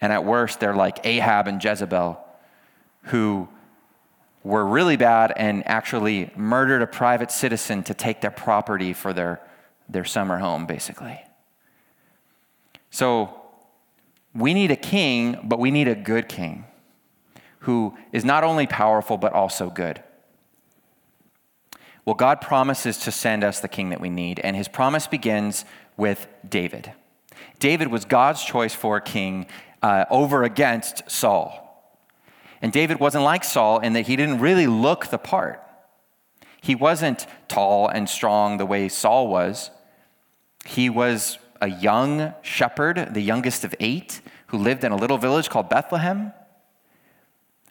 And 0.00 0.12
at 0.12 0.24
worst, 0.24 0.60
they're 0.60 0.74
like 0.74 1.04
Ahab 1.04 1.48
and 1.48 1.62
Jezebel, 1.62 2.18
who 3.04 3.48
were 4.42 4.64
really 4.64 4.96
bad 4.96 5.32
and 5.36 5.66
actually 5.66 6.30
murdered 6.34 6.82
a 6.82 6.86
private 6.86 7.30
citizen 7.30 7.82
to 7.82 7.94
take 7.94 8.20
their 8.20 8.30
property 8.30 8.92
for 8.92 9.12
their, 9.12 9.40
their 9.88 10.04
summer 10.04 10.38
home, 10.38 10.66
basically. 10.66 11.20
So 12.90 13.39
we 14.34 14.54
need 14.54 14.70
a 14.70 14.76
king, 14.76 15.38
but 15.44 15.58
we 15.58 15.70
need 15.70 15.88
a 15.88 15.94
good 15.94 16.28
king 16.28 16.64
who 17.60 17.96
is 18.12 18.24
not 18.24 18.44
only 18.44 18.66
powerful, 18.66 19.18
but 19.18 19.32
also 19.32 19.68
good. 19.70 20.02
Well, 22.04 22.14
God 22.14 22.40
promises 22.40 22.98
to 22.98 23.12
send 23.12 23.44
us 23.44 23.60
the 23.60 23.68
king 23.68 23.90
that 23.90 24.00
we 24.00 24.08
need, 24.08 24.40
and 24.40 24.56
his 24.56 24.68
promise 24.68 25.06
begins 25.06 25.64
with 25.96 26.26
David. 26.48 26.92
David 27.58 27.88
was 27.88 28.04
God's 28.04 28.42
choice 28.42 28.74
for 28.74 28.96
a 28.96 29.00
king 29.00 29.46
uh, 29.82 30.06
over 30.10 30.42
against 30.42 31.10
Saul. 31.10 31.66
And 32.62 32.72
David 32.72 33.00
wasn't 33.00 33.24
like 33.24 33.44
Saul 33.44 33.80
in 33.80 33.92
that 33.94 34.06
he 34.06 34.16
didn't 34.16 34.40
really 34.40 34.66
look 34.66 35.08
the 35.08 35.18
part. 35.18 35.62
He 36.60 36.74
wasn't 36.74 37.26
tall 37.48 37.88
and 37.88 38.08
strong 38.08 38.58
the 38.58 38.66
way 38.66 38.88
Saul 38.88 39.28
was. 39.28 39.70
He 40.66 40.90
was 40.90 41.38
a 41.60 41.68
young 41.68 42.34
shepherd, 42.42 43.14
the 43.14 43.20
youngest 43.20 43.64
of 43.64 43.74
eight, 43.80 44.20
who 44.48 44.58
lived 44.58 44.84
in 44.84 44.92
a 44.92 44.96
little 44.96 45.18
village 45.18 45.48
called 45.48 45.68
Bethlehem. 45.68 46.32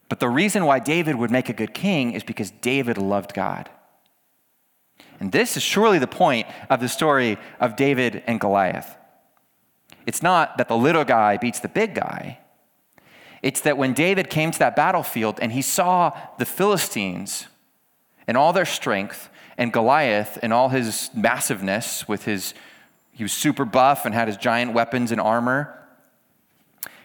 But 0.08 0.20
the 0.20 0.30
reason 0.30 0.66
why 0.66 0.80
David 0.80 1.16
would 1.16 1.32
make 1.32 1.50
a 1.50 1.54
good 1.54 1.74
king 1.74 2.14
is 2.14 2.24
because 2.24 2.52
David 2.52 2.98
loved 2.98 3.34
God. 3.34 3.70
And 5.20 5.32
this 5.32 5.58
is 5.58 5.64
surely 5.64 6.00
the 6.00 6.08
point 6.08 6.48
of 6.70 6.80
the 6.80 6.90
story 6.90 7.38
of 7.60 7.76
David 7.76 8.24
and 8.26 8.40
Goliath. 8.40 8.96
It's 10.06 10.24
not 10.24 10.58
that 10.58 10.68
the 10.68 10.78
little 10.78 11.04
guy 11.04 11.38
beats 11.38 11.60
the 11.60 11.68
big 11.68 11.94
guy. 11.94 12.40
It's 13.42 13.62
that 13.62 13.78
when 13.78 13.94
David 13.94 14.30
came 14.30 14.52
to 14.52 14.60
that 14.60 14.76
battlefield 14.76 15.40
and 15.42 15.52
he 15.52 15.62
saw 15.62 16.18
the 16.38 16.46
Philistines 16.46 17.48
and 18.28 18.38
all 18.38 18.54
their 18.54 18.66
strength, 18.66 19.30
and 19.60 19.74
Goliath 19.74 20.40
and 20.42 20.54
all 20.54 20.70
his 20.70 21.12
massiveness 21.14 22.08
with 22.08 22.24
his, 22.24 22.54
he 23.20 23.24
was 23.26 23.34
super 23.34 23.66
buff 23.66 24.06
and 24.06 24.16
had 24.16 24.30
his 24.30 24.38
giant 24.38 24.72
weapons 24.72 25.12
and 25.12 25.20
armor. 25.20 25.78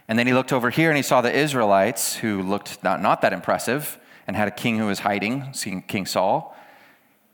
And 0.06 0.16
then 0.16 0.28
he 0.28 0.32
looked 0.32 0.52
over 0.52 0.70
here 0.70 0.88
and 0.88 0.96
he 0.96 1.02
saw 1.02 1.20
the 1.20 1.36
Israelites 1.36 2.14
who 2.14 2.40
looked 2.40 2.80
not, 2.84 3.02
not 3.02 3.20
that 3.22 3.32
impressive 3.32 3.98
and 4.28 4.36
had 4.36 4.46
a 4.46 4.52
king 4.52 4.78
who 4.78 4.86
was 4.86 5.00
hiding, 5.00 5.52
King 5.88 6.06
Saul. 6.06 6.56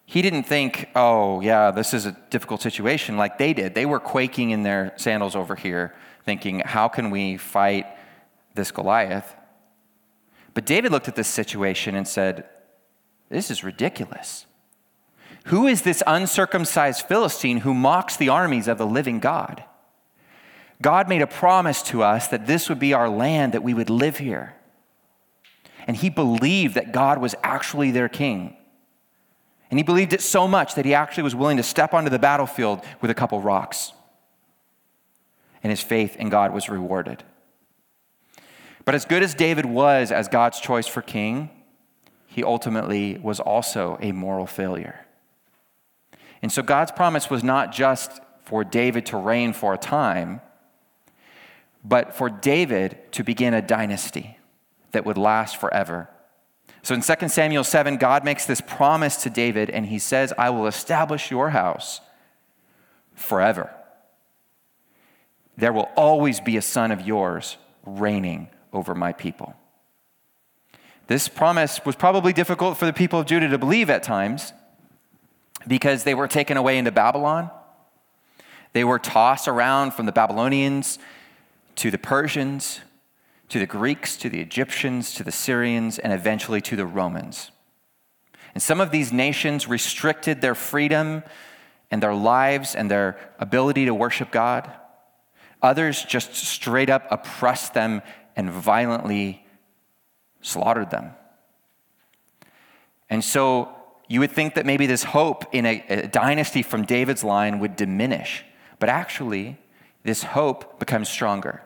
He 0.07 0.23
didn't 0.23 0.45
think, 0.45 0.89
oh, 0.97 1.43
yeah, 1.43 1.71
this 1.73 1.93
is 1.93 2.07
a 2.07 2.13
difficult 2.31 2.63
situation 2.63 3.19
like 3.19 3.37
they 3.37 3.53
did. 3.53 3.75
They 3.75 3.85
were 3.85 4.01
quaking 4.01 4.49
in 4.49 4.63
their 4.63 4.95
sandals 4.97 5.37
over 5.37 5.57
here, 5.57 5.95
thinking, 6.25 6.61
how 6.61 6.89
can 6.89 7.11
we 7.11 7.37
fight 7.37 7.87
this 8.55 8.71
Goliath. 8.71 9.37
But 10.55 10.65
David 10.65 10.91
looked 10.91 11.07
at 11.07 11.17
this 11.17 11.29
situation 11.29 11.95
and 11.95 12.09
said, 12.09 12.49
This 13.29 13.51
is 13.51 13.63
ridiculous. 13.63 14.47
Who 15.50 15.66
is 15.66 15.83
this 15.83 16.00
uncircumcised 16.07 17.07
Philistine 17.07 17.59
who 17.59 17.75
mocks 17.75 18.16
the 18.16 18.28
armies 18.28 18.69
of 18.69 18.78
the 18.78 18.87
living 18.87 19.19
God? 19.19 19.64
God 20.80 21.09
made 21.09 21.23
a 21.23 21.26
promise 21.26 21.83
to 21.83 22.04
us 22.04 22.28
that 22.28 22.47
this 22.47 22.69
would 22.69 22.78
be 22.78 22.95
our 22.95 23.09
land, 23.09 23.52
that 23.54 23.64
we 23.64 23.75
would 23.75 23.90
live 23.90 24.19
here. 24.19 24.54
And 25.88 25.97
he 25.97 26.09
believed 26.09 26.76
that 26.76 26.92
God 26.92 27.19
was 27.19 27.35
actually 27.42 27.90
their 27.90 28.09
king. 28.09 28.57
And 29.73 29.78
he 29.80 29.83
believed 29.83 30.12
it 30.12 30.21
so 30.21 30.47
much 30.47 30.76
that 30.76 30.85
he 30.85 30.95
actually 30.95 31.25
was 31.25 31.35
willing 31.35 31.57
to 31.57 31.64
step 31.64 31.95
onto 31.95 32.11
the 32.11 32.19
battlefield 32.21 32.85
with 33.00 33.11
a 33.11 33.14
couple 33.14 33.40
rocks. 33.40 33.92
And 35.64 35.71
his 35.71 35.83
faith 35.83 36.14
in 36.14 36.28
God 36.28 36.54
was 36.54 36.69
rewarded. 36.69 37.25
But 38.85 38.95
as 38.95 39.04
good 39.04 39.25
as 39.25 39.35
David 39.35 39.66
was 39.66 40.12
as 40.12 40.28
God's 40.28 40.61
choice 40.61 40.87
for 40.87 41.02
king, 41.02 41.50
he 42.28 42.45
ultimately 42.45 43.19
was 43.19 43.40
also 43.40 43.99
a 44.00 44.12
moral 44.12 44.47
failure. 44.47 45.07
And 46.42 46.50
so 46.50 46.62
God's 46.62 46.92
promise 46.92 47.28
was 47.28 47.44
not 47.44 47.73
just 47.73 48.20
for 48.42 48.64
David 48.64 49.06
to 49.06 49.16
reign 49.16 49.52
for 49.52 49.75
a 49.75 49.78
time, 49.78 50.40
but 51.85 52.14
for 52.14 52.28
David 52.28 52.99
to 53.12 53.23
begin 53.23 53.54
a 53.54 53.62
dynasty 53.62 54.38
that 54.92 55.04
would 55.04 55.18
last 55.18 55.56
forever. 55.56 56.09
So 56.82 56.94
in 56.94 57.02
2 57.02 57.28
Samuel 57.28 57.64
7, 57.64 57.97
God 57.97 58.25
makes 58.25 58.47
this 58.47 58.61
promise 58.61 59.23
to 59.23 59.30
David, 59.30 59.70
and 59.70 59.87
he 59.87 59.99
says, 59.99 60.32
I 60.38 60.50
will 60.50 60.66
establish 60.66 61.30
your 61.30 61.50
house 61.50 62.00
forever. 63.14 63.70
There 65.56 65.73
will 65.73 65.90
always 65.94 66.40
be 66.40 66.56
a 66.56 66.62
son 66.62 66.90
of 66.90 67.06
yours 67.06 67.59
reigning 67.85 68.49
over 68.73 68.94
my 68.94 69.12
people. 69.12 69.54
This 71.06 71.28
promise 71.28 71.85
was 71.85 71.97
probably 71.97 72.32
difficult 72.32 72.78
for 72.78 72.87
the 72.87 72.92
people 72.92 73.20
of 73.20 73.26
Judah 73.26 73.49
to 73.49 73.59
believe 73.59 73.90
at 73.90 74.02
times 74.02 74.52
because 75.67 76.05
they 76.05 76.14
were 76.14 76.29
taken 76.29 76.57
away 76.57 76.79
into 76.79 76.90
Babylon. 76.90 77.50
They 78.73 78.85
were 78.85 78.99
tossed 78.99 79.49
around 79.49 79.93
from 79.93 80.07
the 80.07 80.12
Babylonians 80.12 80.99
to 81.76 81.90
the 81.90 81.99
Persians, 81.99 82.81
to 83.49 83.59
the 83.59 83.67
Greeks, 83.67 84.17
to 84.19 84.29
the 84.29 84.40
Egyptians, 84.40 85.14
to 85.14 85.25
the 85.25 85.33
Syrians, 85.33 85.99
and 85.99 86.12
eventually 86.12 86.61
to 86.62 86.76
the 86.76 86.87
Romans. 86.87 87.50
And 88.55 88.62
some 88.62 88.81
of 88.81 88.90
these 88.90 89.12
nations 89.12 89.69
restricted 89.69 90.40
their 90.40 90.55
freedom 90.55 91.23
and 91.90 92.02
their 92.02 92.14
lives 92.14 92.75
and 92.75 92.90
their 92.90 93.19
ability 93.38 93.87
to 93.87 93.95
worship 93.95 94.31
God. 94.31 94.71
Others 95.62 96.05
just 96.05 96.35
straight 96.35 96.90
up 96.90 97.07
oppressed 97.11 97.75
them 97.75 98.02
and 98.37 98.50
violently 98.50 99.45
slaughtered 100.40 100.90
them. 100.90 101.11
And 103.09 103.25
so 103.25 103.75
you 104.11 104.19
would 104.19 104.33
think 104.33 104.57
that 104.57 104.67
maybe 104.67 104.87
this 104.87 105.05
hope 105.05 105.45
in 105.55 105.64
a, 105.64 105.85
a, 105.88 106.07
dynasty 106.09 106.62
from 106.62 106.85
David's 106.85 107.23
line 107.23 107.61
would 107.61 107.76
diminish. 107.76 108.45
But 108.81 108.88
actually, 108.88 109.57
this 110.02 110.25
hope 110.25 110.81
becomes 110.81 111.09
stronger. 111.09 111.62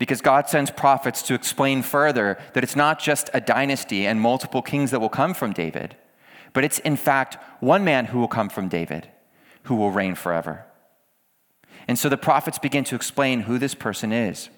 Because 0.00 0.20
God 0.20 0.48
sends 0.48 0.72
prophets 0.72 1.22
to 1.22 1.34
explain 1.34 1.82
further 1.82 2.36
that 2.54 2.64
it's 2.64 2.74
not 2.74 2.98
just 2.98 3.30
a 3.32 3.40
dynasty 3.40 4.08
and 4.08 4.20
multiple 4.20 4.60
kings 4.60 4.90
that 4.90 5.00
will 5.00 5.08
come 5.08 5.34
from 5.34 5.52
David, 5.52 5.94
but 6.52 6.64
it's 6.64 6.80
in 6.80 6.96
fact 6.96 7.38
one 7.60 7.84
man 7.84 8.06
who 8.06 8.18
will 8.18 8.26
come 8.26 8.48
from 8.48 8.66
David 8.66 9.08
who 9.62 9.76
will 9.76 9.92
reign 9.92 10.16
forever. 10.16 10.66
And 11.86 11.96
so 11.96 12.08
the 12.08 12.16
prophets 12.16 12.58
begin 12.58 12.82
to 12.84 12.96
explain 12.96 13.42
who 13.42 13.56
this 13.56 13.76
person 13.76 14.12
is. 14.12 14.48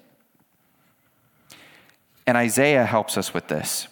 And 2.25 2.35
Isaiah 2.35 2.85
helps 2.85 3.15
us 3.15 3.31
with 3.31 3.47
this. 3.47 3.87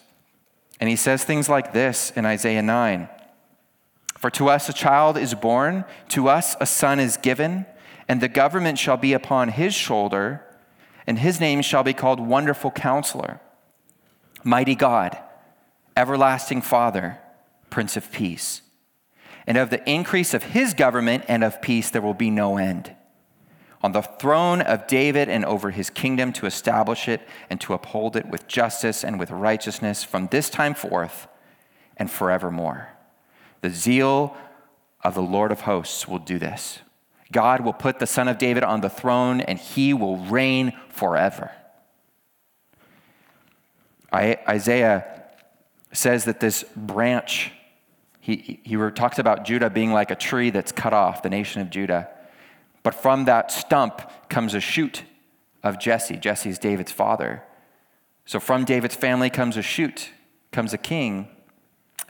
And 0.80 0.88
he 0.88 0.96
says 0.96 1.24
things 1.24 1.48
like 1.48 1.72
this 1.72 2.12
in 2.14 2.24
Isaiah 2.24 2.62
9 2.62 3.08
For 4.16 4.30
to 4.30 4.48
us 4.48 4.68
a 4.68 4.72
child 4.72 5.16
is 5.16 5.34
born, 5.34 5.84
to 6.10 6.28
us 6.28 6.56
a 6.60 6.66
son 6.66 7.00
is 7.00 7.16
given, 7.16 7.66
and 8.08 8.20
the 8.20 8.28
government 8.28 8.78
shall 8.78 8.96
be 8.96 9.12
upon 9.12 9.48
his 9.48 9.74
shoulder, 9.74 10.44
and 11.06 11.18
his 11.18 11.40
name 11.40 11.62
shall 11.62 11.82
be 11.82 11.92
called 11.92 12.20
Wonderful 12.20 12.70
Counselor, 12.70 13.40
Mighty 14.44 14.74
God, 14.74 15.18
Everlasting 15.96 16.62
Father, 16.62 17.18
Prince 17.70 17.96
of 17.96 18.12
Peace. 18.12 18.62
And 19.46 19.56
of 19.56 19.70
the 19.70 19.88
increase 19.90 20.34
of 20.34 20.42
his 20.42 20.74
government 20.74 21.24
and 21.26 21.42
of 21.42 21.62
peace 21.62 21.90
there 21.90 22.02
will 22.02 22.14
be 22.14 22.30
no 22.30 22.58
end 22.58 22.94
on 23.82 23.92
the 23.92 24.02
throne 24.02 24.60
of 24.60 24.86
David 24.86 25.28
and 25.28 25.44
over 25.44 25.70
his 25.70 25.90
kingdom 25.90 26.32
to 26.34 26.46
establish 26.46 27.08
it 27.08 27.22
and 27.48 27.60
to 27.60 27.74
uphold 27.74 28.16
it 28.16 28.26
with 28.26 28.48
justice 28.48 29.04
and 29.04 29.18
with 29.18 29.30
righteousness 29.30 30.02
from 30.02 30.26
this 30.28 30.50
time 30.50 30.74
forth 30.74 31.28
and 31.96 32.10
forevermore. 32.10 32.88
The 33.60 33.70
zeal 33.70 34.36
of 35.02 35.14
the 35.14 35.22
Lord 35.22 35.52
of 35.52 35.62
hosts 35.62 36.08
will 36.08 36.18
do 36.18 36.38
this. 36.38 36.80
God 37.30 37.60
will 37.60 37.72
put 37.72 37.98
the 37.98 38.06
Son 38.06 38.26
of 38.26 38.38
David 38.38 38.64
on 38.64 38.80
the 38.80 38.88
throne 38.88 39.40
and 39.40 39.58
he 39.58 39.92
will 39.94 40.16
reign 40.16 40.72
forever. 40.88 41.52
Isaiah 44.12 45.22
says 45.92 46.24
that 46.24 46.40
this 46.40 46.64
branch, 46.74 47.52
he, 48.20 48.60
he 48.64 48.76
talks 48.92 49.18
about 49.18 49.44
Judah 49.44 49.68
being 49.68 49.92
like 49.92 50.10
a 50.10 50.16
tree 50.16 50.50
that's 50.50 50.72
cut 50.72 50.94
off, 50.94 51.22
the 51.22 51.30
nation 51.30 51.60
of 51.60 51.70
Judah. 51.70 52.08
But 52.88 52.94
from 52.94 53.26
that 53.26 53.52
stump 53.52 54.00
comes 54.30 54.54
a 54.54 54.60
shoot 54.60 55.02
of 55.62 55.78
Jesse. 55.78 56.16
Jesse 56.16 56.48
is 56.48 56.58
David's 56.58 56.90
father. 56.90 57.42
So 58.24 58.40
from 58.40 58.64
David's 58.64 58.96
family 58.96 59.28
comes 59.28 59.58
a 59.58 59.62
shoot, 59.62 60.08
comes 60.52 60.72
a 60.72 60.78
king. 60.78 61.28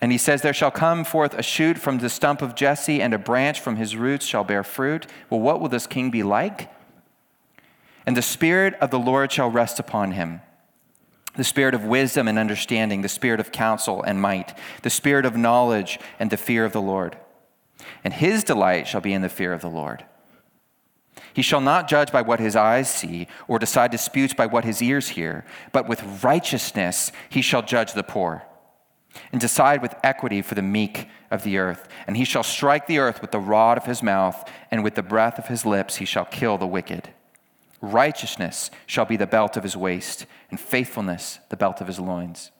And 0.00 0.12
he 0.12 0.18
says, 0.18 0.40
There 0.40 0.54
shall 0.54 0.70
come 0.70 1.02
forth 1.02 1.34
a 1.34 1.42
shoot 1.42 1.78
from 1.78 1.98
the 1.98 2.08
stump 2.08 2.42
of 2.42 2.54
Jesse, 2.54 3.02
and 3.02 3.12
a 3.12 3.18
branch 3.18 3.58
from 3.60 3.74
his 3.74 3.96
roots 3.96 4.24
shall 4.24 4.44
bear 4.44 4.62
fruit. 4.62 5.08
Well, 5.30 5.40
what 5.40 5.60
will 5.60 5.68
this 5.68 5.88
king 5.88 6.12
be 6.12 6.22
like? 6.22 6.70
And 8.06 8.16
the 8.16 8.22
Spirit 8.22 8.74
of 8.74 8.92
the 8.92 9.00
Lord 9.00 9.32
shall 9.32 9.50
rest 9.50 9.80
upon 9.80 10.12
him 10.12 10.42
the 11.34 11.42
spirit 11.42 11.74
of 11.74 11.84
wisdom 11.84 12.28
and 12.28 12.38
understanding, 12.38 13.02
the 13.02 13.08
spirit 13.08 13.40
of 13.40 13.50
counsel 13.50 14.00
and 14.00 14.22
might, 14.22 14.56
the 14.82 14.90
spirit 14.90 15.26
of 15.26 15.36
knowledge 15.36 15.98
and 16.20 16.30
the 16.30 16.36
fear 16.36 16.64
of 16.64 16.72
the 16.72 16.80
Lord. 16.80 17.16
And 18.04 18.14
his 18.14 18.44
delight 18.44 18.86
shall 18.86 19.00
be 19.00 19.12
in 19.12 19.22
the 19.22 19.28
fear 19.28 19.52
of 19.52 19.60
the 19.60 19.68
Lord. 19.68 20.04
He 21.38 21.42
shall 21.42 21.60
not 21.60 21.86
judge 21.86 22.10
by 22.10 22.22
what 22.22 22.40
his 22.40 22.56
eyes 22.56 22.90
see, 22.90 23.28
or 23.46 23.60
decide 23.60 23.92
disputes 23.92 24.34
by 24.34 24.46
what 24.46 24.64
his 24.64 24.82
ears 24.82 25.10
hear, 25.10 25.44
but 25.70 25.88
with 25.88 26.24
righteousness 26.24 27.12
he 27.28 27.42
shall 27.42 27.62
judge 27.62 27.92
the 27.92 28.02
poor, 28.02 28.42
and 29.30 29.40
decide 29.40 29.80
with 29.80 29.94
equity 30.02 30.42
for 30.42 30.56
the 30.56 30.62
meek 30.62 31.06
of 31.30 31.44
the 31.44 31.58
earth. 31.58 31.86
And 32.08 32.16
he 32.16 32.24
shall 32.24 32.42
strike 32.42 32.88
the 32.88 32.98
earth 32.98 33.20
with 33.20 33.30
the 33.30 33.38
rod 33.38 33.78
of 33.78 33.84
his 33.84 34.02
mouth, 34.02 34.50
and 34.72 34.82
with 34.82 34.96
the 34.96 35.02
breath 35.04 35.38
of 35.38 35.46
his 35.46 35.64
lips 35.64 35.98
he 35.98 36.04
shall 36.04 36.24
kill 36.24 36.58
the 36.58 36.66
wicked. 36.66 37.10
Righteousness 37.80 38.72
shall 38.84 39.04
be 39.04 39.16
the 39.16 39.24
belt 39.24 39.56
of 39.56 39.62
his 39.62 39.76
waist, 39.76 40.26
and 40.50 40.58
faithfulness 40.58 41.38
the 41.50 41.56
belt 41.56 41.80
of 41.80 41.86
his 41.86 42.00
loins. 42.00 42.50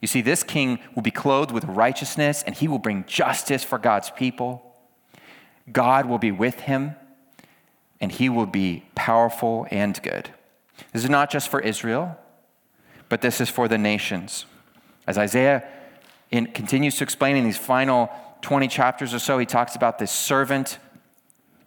You 0.00 0.06
see, 0.06 0.20
this 0.20 0.44
king 0.44 0.78
will 0.94 1.02
be 1.02 1.10
clothed 1.10 1.50
with 1.50 1.64
righteousness, 1.64 2.44
and 2.44 2.54
he 2.54 2.68
will 2.68 2.78
bring 2.78 3.06
justice 3.08 3.64
for 3.64 3.76
God's 3.76 4.10
people. 4.10 4.76
God 5.72 6.06
will 6.06 6.18
be 6.18 6.30
with 6.30 6.60
him, 6.60 6.94
and 8.00 8.12
he 8.12 8.28
will 8.28 8.46
be 8.46 8.84
powerful 8.94 9.66
and 9.70 10.00
good. 10.02 10.30
This 10.92 11.04
is 11.04 11.10
not 11.10 11.30
just 11.30 11.48
for 11.48 11.60
Israel, 11.60 12.16
but 13.08 13.20
this 13.20 13.40
is 13.40 13.48
for 13.48 13.68
the 13.68 13.78
nations. 13.78 14.46
As 15.06 15.18
Isaiah 15.18 15.66
in, 16.30 16.46
continues 16.46 16.96
to 16.96 17.04
explain 17.04 17.36
in 17.36 17.44
these 17.44 17.58
final 17.58 18.10
20 18.42 18.68
chapters 18.68 19.14
or 19.14 19.18
so, 19.18 19.38
he 19.38 19.46
talks 19.46 19.74
about 19.74 19.98
this 19.98 20.12
servant 20.12 20.78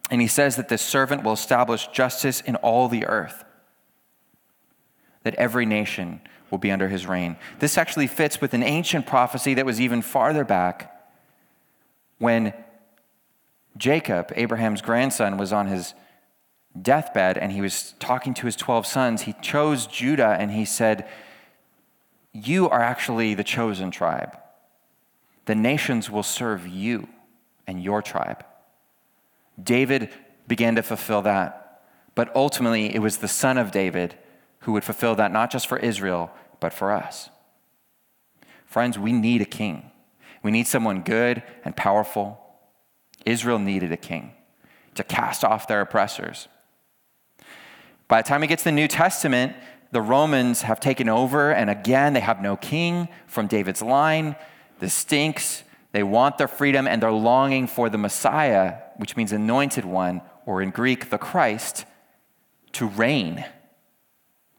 and 0.09 0.21
he 0.21 0.27
says 0.27 0.57
that 0.57 0.67
this 0.67 0.81
servant 0.81 1.23
will 1.23 1.33
establish 1.33 1.87
justice 1.87 2.41
in 2.41 2.57
all 2.57 2.89
the 2.89 3.05
earth, 3.05 3.45
that 5.23 5.33
every 5.35 5.65
nation 5.65 6.19
will 6.49 6.57
be 6.57 6.69
under 6.69 6.89
his 6.89 7.07
reign. 7.07 7.37
This 7.59 7.77
actually 7.77 8.07
fits 8.07 8.41
with 8.41 8.53
an 8.53 8.61
ancient 8.61 9.07
prophecy 9.07 9.53
that 9.53 9.65
was 9.65 9.79
even 9.79 10.01
farther 10.01 10.43
back 10.43 11.09
when 12.17 12.53
Jacob, 13.77 14.33
Abraham's 14.35 14.81
grandson, 14.81 15.37
was 15.37 15.53
on 15.53 15.67
his 15.67 15.93
deathbed 16.79 17.37
and 17.37 17.51
he 17.51 17.61
was 17.61 17.93
talking 17.99 18.33
to 18.35 18.45
his 18.45 18.55
12 18.55 18.85
sons. 18.85 19.21
He 19.23 19.33
chose 19.41 19.87
Judah 19.87 20.37
and 20.39 20.51
he 20.51 20.65
said, 20.65 21.07
You 22.33 22.69
are 22.69 22.81
actually 22.81 23.33
the 23.33 23.43
chosen 23.43 23.91
tribe. 23.91 24.37
The 25.45 25.55
nations 25.55 26.09
will 26.09 26.23
serve 26.23 26.67
you 26.67 27.07
and 27.67 27.83
your 27.83 28.01
tribe. 28.01 28.45
David 29.61 30.09
began 30.47 30.75
to 30.75 30.83
fulfill 30.83 31.21
that. 31.23 31.81
But 32.13 32.35
ultimately, 32.35 32.93
it 32.93 32.99
was 32.99 33.17
the 33.17 33.27
son 33.27 33.57
of 33.57 33.71
David 33.71 34.15
who 34.59 34.73
would 34.73 34.83
fulfill 34.83 35.15
that, 35.15 35.31
not 35.31 35.51
just 35.51 35.67
for 35.67 35.77
Israel, 35.77 36.31
but 36.59 36.73
for 36.73 36.91
us. 36.91 37.29
Friends, 38.65 38.97
we 38.99 39.11
need 39.11 39.41
a 39.41 39.45
king. 39.45 39.91
We 40.43 40.51
need 40.51 40.67
someone 40.67 41.01
good 41.01 41.43
and 41.63 41.75
powerful. 41.75 42.39
Israel 43.25 43.59
needed 43.59 43.91
a 43.91 43.97
king 43.97 44.33
to 44.95 45.03
cast 45.03 45.43
off 45.43 45.67
their 45.67 45.81
oppressors. 45.81 46.47
By 48.11 48.21
the 48.21 48.27
time 48.27 48.43
it 48.43 48.47
gets 48.47 48.63
to 48.63 48.67
the 48.67 48.73
New 48.73 48.89
Testament, 48.89 49.55
the 49.93 50.01
Romans 50.01 50.63
have 50.63 50.81
taken 50.81 51.07
over, 51.07 51.53
and 51.53 51.69
again, 51.69 52.11
they 52.11 52.19
have 52.19 52.41
no 52.41 52.57
king 52.57 53.07
from 53.25 53.47
David's 53.47 53.81
line. 53.81 54.35
This 54.79 54.93
stinks. 54.93 55.63
They 55.93 56.03
want 56.03 56.37
their 56.37 56.49
freedom 56.49 56.89
and 56.89 57.01
they're 57.01 57.09
longing 57.09 57.67
for 57.67 57.89
the 57.89 57.97
Messiah, 57.97 58.79
which 58.97 59.15
means 59.15 59.31
anointed 59.31 59.85
one, 59.85 60.19
or 60.45 60.61
in 60.61 60.71
Greek, 60.71 61.09
the 61.09 61.17
Christ, 61.17 61.85
to 62.73 62.85
reign. 62.85 63.45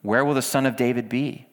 Where 0.00 0.24
will 0.24 0.32
the 0.32 0.40
Son 0.40 0.64
of 0.64 0.74
David 0.74 1.10
be? 1.10 1.46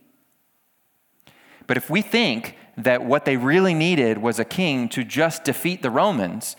But 1.68 1.76
if 1.76 1.90
we 1.90 2.02
think 2.02 2.56
that 2.78 3.04
what 3.04 3.26
they 3.26 3.36
really 3.36 3.74
needed 3.74 4.20
was 4.20 4.40
a 4.40 4.46
king 4.46 4.88
to 4.88 5.04
just 5.04 5.44
defeat 5.44 5.82
the 5.82 5.92
Romans, 5.92 6.56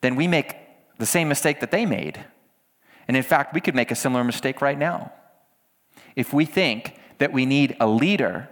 then 0.00 0.14
we 0.14 0.28
make 0.28 0.54
the 0.98 1.06
same 1.06 1.28
mistake 1.28 1.58
that 1.58 1.72
they 1.72 1.84
made. 1.84 2.24
And 3.10 3.16
in 3.16 3.24
fact, 3.24 3.54
we 3.54 3.60
could 3.60 3.74
make 3.74 3.90
a 3.90 3.96
similar 3.96 4.22
mistake 4.22 4.62
right 4.62 4.78
now. 4.78 5.10
If 6.14 6.32
we 6.32 6.44
think 6.44 6.94
that 7.18 7.32
we 7.32 7.44
need 7.44 7.76
a 7.80 7.88
leader 7.88 8.48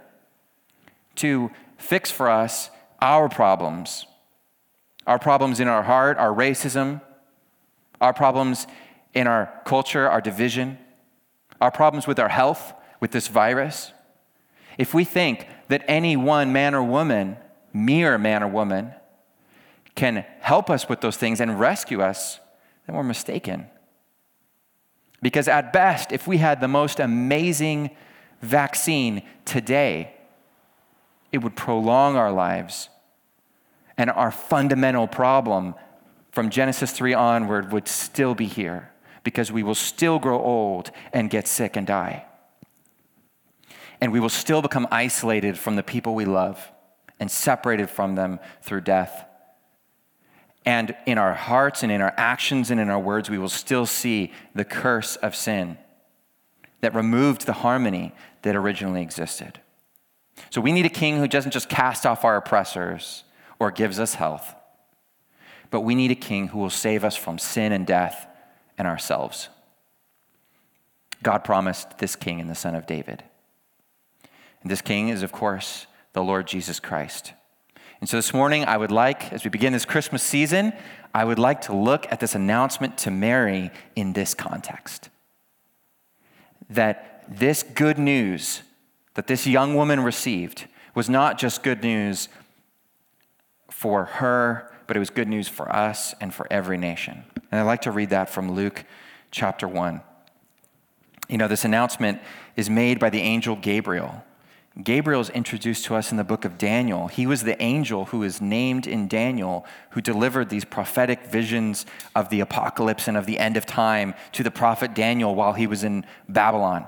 to 1.15 1.49
fix 1.77 2.11
for 2.11 2.29
us 2.29 2.69
our 3.01 3.29
problems, 3.29 4.05
our 5.07 5.17
problems 5.17 5.61
in 5.61 5.69
our 5.69 5.83
heart, 5.83 6.17
our 6.17 6.33
racism, 6.33 6.99
our 8.01 8.11
problems 8.11 8.67
in 9.13 9.27
our 9.27 9.49
culture, 9.63 10.09
our 10.09 10.19
division, 10.19 10.77
our 11.61 11.71
problems 11.71 12.05
with 12.05 12.19
our 12.19 12.27
health, 12.27 12.73
with 12.99 13.11
this 13.11 13.29
virus. 13.29 13.93
If 14.77 14.93
we 14.93 15.05
think 15.05 15.47
that 15.69 15.85
any 15.87 16.17
one 16.17 16.51
man 16.51 16.75
or 16.75 16.83
woman, 16.83 17.37
mere 17.71 18.17
man 18.17 18.43
or 18.43 18.49
woman, 18.49 18.91
can 19.95 20.25
help 20.41 20.69
us 20.69 20.89
with 20.89 20.99
those 20.99 21.15
things 21.15 21.39
and 21.39 21.57
rescue 21.57 22.01
us, 22.01 22.41
then 22.85 22.97
we're 22.97 23.03
mistaken. 23.03 23.67
Because 25.21 25.47
at 25.47 25.73
best, 25.73 26.11
if 26.11 26.27
we 26.27 26.37
had 26.37 26.61
the 26.61 26.67
most 26.67 26.99
amazing 26.99 27.91
vaccine 28.41 29.21
today, 29.45 30.13
it 31.31 31.39
would 31.39 31.55
prolong 31.55 32.15
our 32.15 32.31
lives. 32.31 32.89
And 33.97 34.09
our 34.09 34.31
fundamental 34.31 35.07
problem 35.07 35.75
from 36.31 36.49
Genesis 36.49 36.91
3 36.91 37.13
onward 37.13 37.71
would 37.71 37.87
still 37.87 38.33
be 38.33 38.45
here 38.45 38.91
because 39.23 39.51
we 39.51 39.63
will 39.63 39.75
still 39.75 40.19
grow 40.19 40.41
old 40.41 40.91
and 41.11 41.29
get 41.29 41.47
sick 41.47 41.75
and 41.75 41.85
die. 41.85 42.25
And 43.99 44.13
we 44.13 44.19
will 44.19 44.29
still 44.29 44.61
become 44.61 44.87
isolated 44.91 45.57
from 45.57 45.75
the 45.75 45.83
people 45.83 46.15
we 46.15 46.25
love 46.25 46.71
and 47.19 47.29
separated 47.29 47.89
from 47.89 48.15
them 48.15 48.39
through 48.61 48.81
death. 48.81 49.25
And 50.65 50.95
in 51.05 51.17
our 51.17 51.33
hearts 51.33 51.83
and 51.83 51.91
in 51.91 52.01
our 52.01 52.13
actions 52.17 52.69
and 52.69 52.79
in 52.79 52.89
our 52.89 52.99
words, 52.99 53.29
we 53.29 53.37
will 53.37 53.49
still 53.49 53.85
see 53.85 54.33
the 54.53 54.65
curse 54.65 55.15
of 55.17 55.35
sin 55.35 55.77
that 56.81 56.93
removed 56.93 57.45
the 57.45 57.53
harmony 57.53 58.13
that 58.41 58.55
originally 58.55 59.01
existed. 59.01 59.59
So 60.49 60.61
we 60.61 60.71
need 60.71 60.85
a 60.85 60.89
king 60.89 61.17
who 61.17 61.27
doesn't 61.27 61.51
just 61.51 61.69
cast 61.69 62.05
off 62.05 62.23
our 62.23 62.37
oppressors 62.37 63.23
or 63.59 63.71
gives 63.71 63.99
us 63.99 64.15
health, 64.15 64.55
but 65.69 65.81
we 65.81 65.95
need 65.95 66.11
a 66.11 66.15
king 66.15 66.47
who 66.47 66.59
will 66.59 66.69
save 66.69 67.03
us 67.03 67.15
from 67.15 67.37
sin 67.37 67.71
and 67.71 67.85
death 67.85 68.27
and 68.77 68.87
ourselves. 68.87 69.49
God 71.21 71.43
promised 71.43 71.97
this 71.97 72.15
king 72.15 72.39
in 72.39 72.47
the 72.47 72.55
Son 72.55 72.75
of 72.75 72.87
David. 72.87 73.23
And 74.61 74.71
this 74.71 74.81
king 74.81 75.09
is, 75.09 75.23
of 75.23 75.31
course, 75.31 75.87
the 76.13 76.23
Lord 76.23 76.47
Jesus 76.47 76.79
Christ. 76.79 77.33
And 77.99 78.07
so 78.09 78.17
this 78.17 78.33
morning, 78.33 78.65
I 78.65 78.77
would 78.77 78.91
like, 78.91 79.33
as 79.33 79.43
we 79.43 79.49
begin 79.49 79.73
this 79.73 79.85
Christmas 79.85 80.23
season, 80.23 80.73
I 81.13 81.25
would 81.25 81.39
like 81.39 81.61
to 81.61 81.75
look 81.75 82.09
at 82.11 82.19
this 82.19 82.35
announcement 82.35 82.97
to 82.99 83.11
Mary 83.11 83.71
in 83.95 84.13
this 84.13 84.33
context. 84.33 85.09
That 86.69 87.25
this 87.29 87.63
good 87.63 87.97
news 87.97 88.61
that 89.19 89.27
this 89.27 89.45
young 89.45 89.75
woman 89.75 89.99
received 89.99 90.65
was 90.95 91.09
not 91.09 91.37
just 91.37 91.61
good 91.61 91.83
news 91.83 92.29
for 93.69 94.05
her, 94.05 94.71
but 94.87 94.95
it 94.95 94.99
was 94.99 95.09
good 95.09 95.27
news 95.27 95.49
for 95.49 95.69
us 95.75 96.15
and 96.21 96.33
for 96.33 96.47
every 96.49 96.77
nation. 96.77 97.25
And 97.51 97.59
I'd 97.59 97.65
like 97.65 97.81
to 97.81 97.91
read 97.91 98.11
that 98.11 98.29
from 98.29 98.53
Luke 98.53 98.85
chapter 99.29 99.67
1. 99.67 99.99
You 101.27 101.37
know, 101.37 101.49
this 101.49 101.65
announcement 101.65 102.21
is 102.55 102.69
made 102.69 102.97
by 102.97 103.09
the 103.09 103.19
angel 103.19 103.57
Gabriel. 103.57 104.23
Gabriel 104.83 105.19
is 105.19 105.29
introduced 105.31 105.83
to 105.85 105.95
us 105.95 106.11
in 106.11 106.17
the 106.17 106.23
book 106.23 106.45
of 106.45 106.57
Daniel. 106.57 107.07
He 107.07 107.27
was 107.27 107.43
the 107.43 107.61
angel 107.61 108.05
who 108.05 108.23
is 108.23 108.39
named 108.39 108.87
in 108.87 109.09
Daniel 109.09 109.65
who 109.89 109.99
delivered 110.01 110.49
these 110.49 110.63
prophetic 110.63 111.25
visions 111.25 111.85
of 112.15 112.29
the 112.29 112.39
apocalypse 112.39 113.07
and 113.07 113.17
of 113.17 113.25
the 113.25 113.39
end 113.39 113.57
of 113.57 113.65
time 113.65 114.13
to 114.31 114.43
the 114.43 114.51
prophet 114.51 114.93
Daniel 114.93 115.35
while 115.35 115.53
he 115.53 115.67
was 115.67 115.83
in 115.83 116.05
Babylon. 116.29 116.87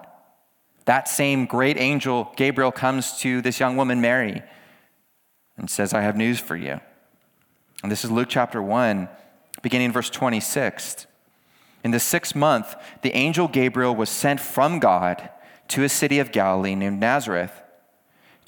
That 0.86 1.10
same 1.10 1.46
great 1.46 1.78
angel, 1.78 2.32
Gabriel, 2.38 2.72
comes 2.72 3.20
to 3.20 3.42
this 3.42 3.60
young 3.60 3.76
woman, 3.76 4.00
Mary, 4.00 4.42
and 5.58 5.70
says, 5.70 5.94
I 5.94 6.02
have 6.02 6.16
news 6.16 6.40
for 6.40 6.56
you. 6.56 6.80
And 7.84 7.92
this 7.92 8.06
is 8.06 8.12
Luke 8.12 8.30
chapter 8.30 8.62
1, 8.62 9.10
beginning 9.62 9.88
in 9.88 9.92
verse 9.92 10.10
26. 10.10 11.08
In 11.84 11.92
the 11.92 12.00
sixth 12.00 12.36
month, 12.36 12.76
the 13.02 13.14
angel 13.14 13.50
Gabriel 13.50 13.96
was 13.96 14.10
sent 14.10 14.40
from 14.40 14.80
God 14.80 15.30
to 15.70 15.84
a 15.84 15.90
city 15.90 16.20
of 16.20 16.32
Galilee 16.32 16.76
named 16.76 17.00
Nazareth 17.00 17.62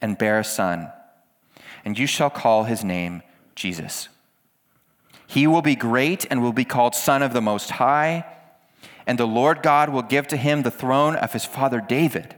and 0.00 0.18
bear 0.18 0.38
a 0.38 0.44
son, 0.44 0.90
and 1.84 1.98
you 1.98 2.06
shall 2.06 2.30
call 2.30 2.64
his 2.64 2.84
name 2.84 3.22
Jesus. 3.54 4.08
He 5.26 5.46
will 5.46 5.62
be 5.62 5.74
great 5.74 6.26
and 6.30 6.40
will 6.40 6.52
be 6.52 6.64
called 6.64 6.94
Son 6.94 7.22
of 7.22 7.32
the 7.32 7.40
Most 7.40 7.72
High, 7.72 8.24
and 9.06 9.18
the 9.18 9.26
Lord 9.26 9.62
God 9.62 9.88
will 9.88 10.02
give 10.02 10.26
to 10.28 10.36
him 10.36 10.62
the 10.62 10.70
throne 10.70 11.16
of 11.16 11.32
his 11.32 11.44
father 11.44 11.80
David, 11.80 12.34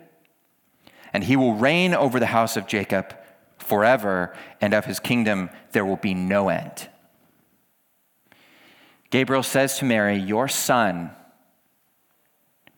and 1.13 1.25
he 1.25 1.37
will 1.37 1.55
reign 1.55 1.95
over 1.95 2.19
the 2.19 2.27
house 2.27 2.57
of 2.57 2.67
Jacob 2.67 3.15
forever, 3.59 4.35
and 4.61 4.73
of 4.73 4.87
his 4.87 5.01
kingdom 5.01 5.51
there 5.73 5.85
will 5.85 5.97
be 5.97 6.15
no 6.15 6.49
end. 6.49 6.89
Gabriel 9.11 9.43
says 9.43 9.79
to 9.79 9.85
Mary, 9.85 10.17
Your 10.17 10.49
son 10.49 11.11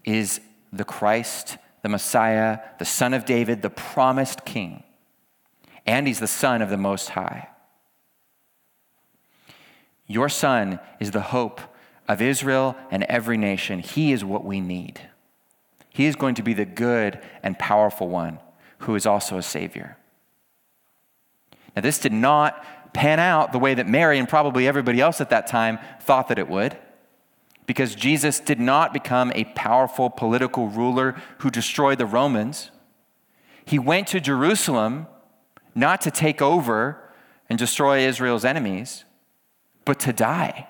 is 0.05 0.40
the 0.73 0.85
Christ, 0.85 1.59
the 1.83 1.88
Messiah, 1.88 2.61
the 2.79 2.85
Son 2.85 3.14
of 3.14 3.25
David, 3.25 3.62
the 3.62 3.71
promised 3.71 4.45
King, 4.45 4.83
and 5.87 6.07
he's 6.07 6.21
the 6.21 6.27
Son 6.27 6.62
of 6.62 6.71
the 6.71 6.77
Most 6.77 7.11
High. 7.11 7.49
Your 10.07 10.29
Son 10.29 10.81
is 10.99 11.12
the 11.12 11.21
hope 11.21 11.61
of 12.09 12.21
Israel 12.21 12.77
and 12.90 13.05
every 13.05 13.37
nation. 13.37 13.79
He 13.79 14.12
is 14.12 14.25
what 14.25 14.45
we 14.45 14.61
need. 14.61 15.01
He 15.88 16.07
is 16.07 16.16
going 16.16 16.35
to 16.37 16.43
be 16.43 16.55
the 16.55 16.64
good 16.64 17.21
and 17.43 17.59
powerful 17.59 18.09
one 18.09 18.40
who 18.79 18.95
is 18.95 19.07
also 19.07 19.38
a 19.38 19.43
Savior. 19.43 19.97
Now, 21.77 21.83
this 21.83 21.99
did 21.99 22.12
not 22.12 22.93
pan 22.93 23.21
out 23.21 23.53
the 23.53 23.59
way 23.59 23.75
that 23.75 23.87
Mary 23.87 24.19
and 24.19 24.29
probably 24.29 24.66
everybody 24.66 25.01
else 25.01 25.21
at 25.21 25.31
that 25.31 25.47
time 25.47 25.79
thought 26.01 26.29
that 26.29 26.38
it 26.38 26.49
would, 26.49 26.77
because 27.70 27.94
Jesus 27.94 28.40
did 28.40 28.59
not 28.59 28.92
become 28.92 29.30
a 29.33 29.44
powerful 29.44 30.11
political 30.11 30.66
ruler 30.66 31.14
who 31.38 31.52
destroyed 31.52 31.98
the 31.98 32.04
Romans. 32.04 32.72
He 33.64 33.78
went 33.78 34.09
to 34.09 34.18
Jerusalem 34.18 35.06
not 35.72 36.00
to 36.00 36.11
take 36.11 36.42
over 36.42 37.00
and 37.48 37.56
destroy 37.56 38.00
Israel's 38.00 38.44
enemies, 38.44 39.04
but 39.85 40.00
to 40.00 40.12
die. 40.12 40.66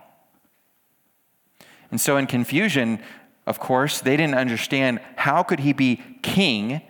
And 1.90 1.98
so, 1.98 2.18
in 2.18 2.26
confusion, 2.26 3.00
of 3.46 3.58
course, 3.58 4.02
they 4.02 4.18
didn't 4.18 4.34
understand 4.34 5.00
how 5.16 5.42
could 5.42 5.60
he 5.60 5.72
be 5.72 6.02
king 6.20 6.82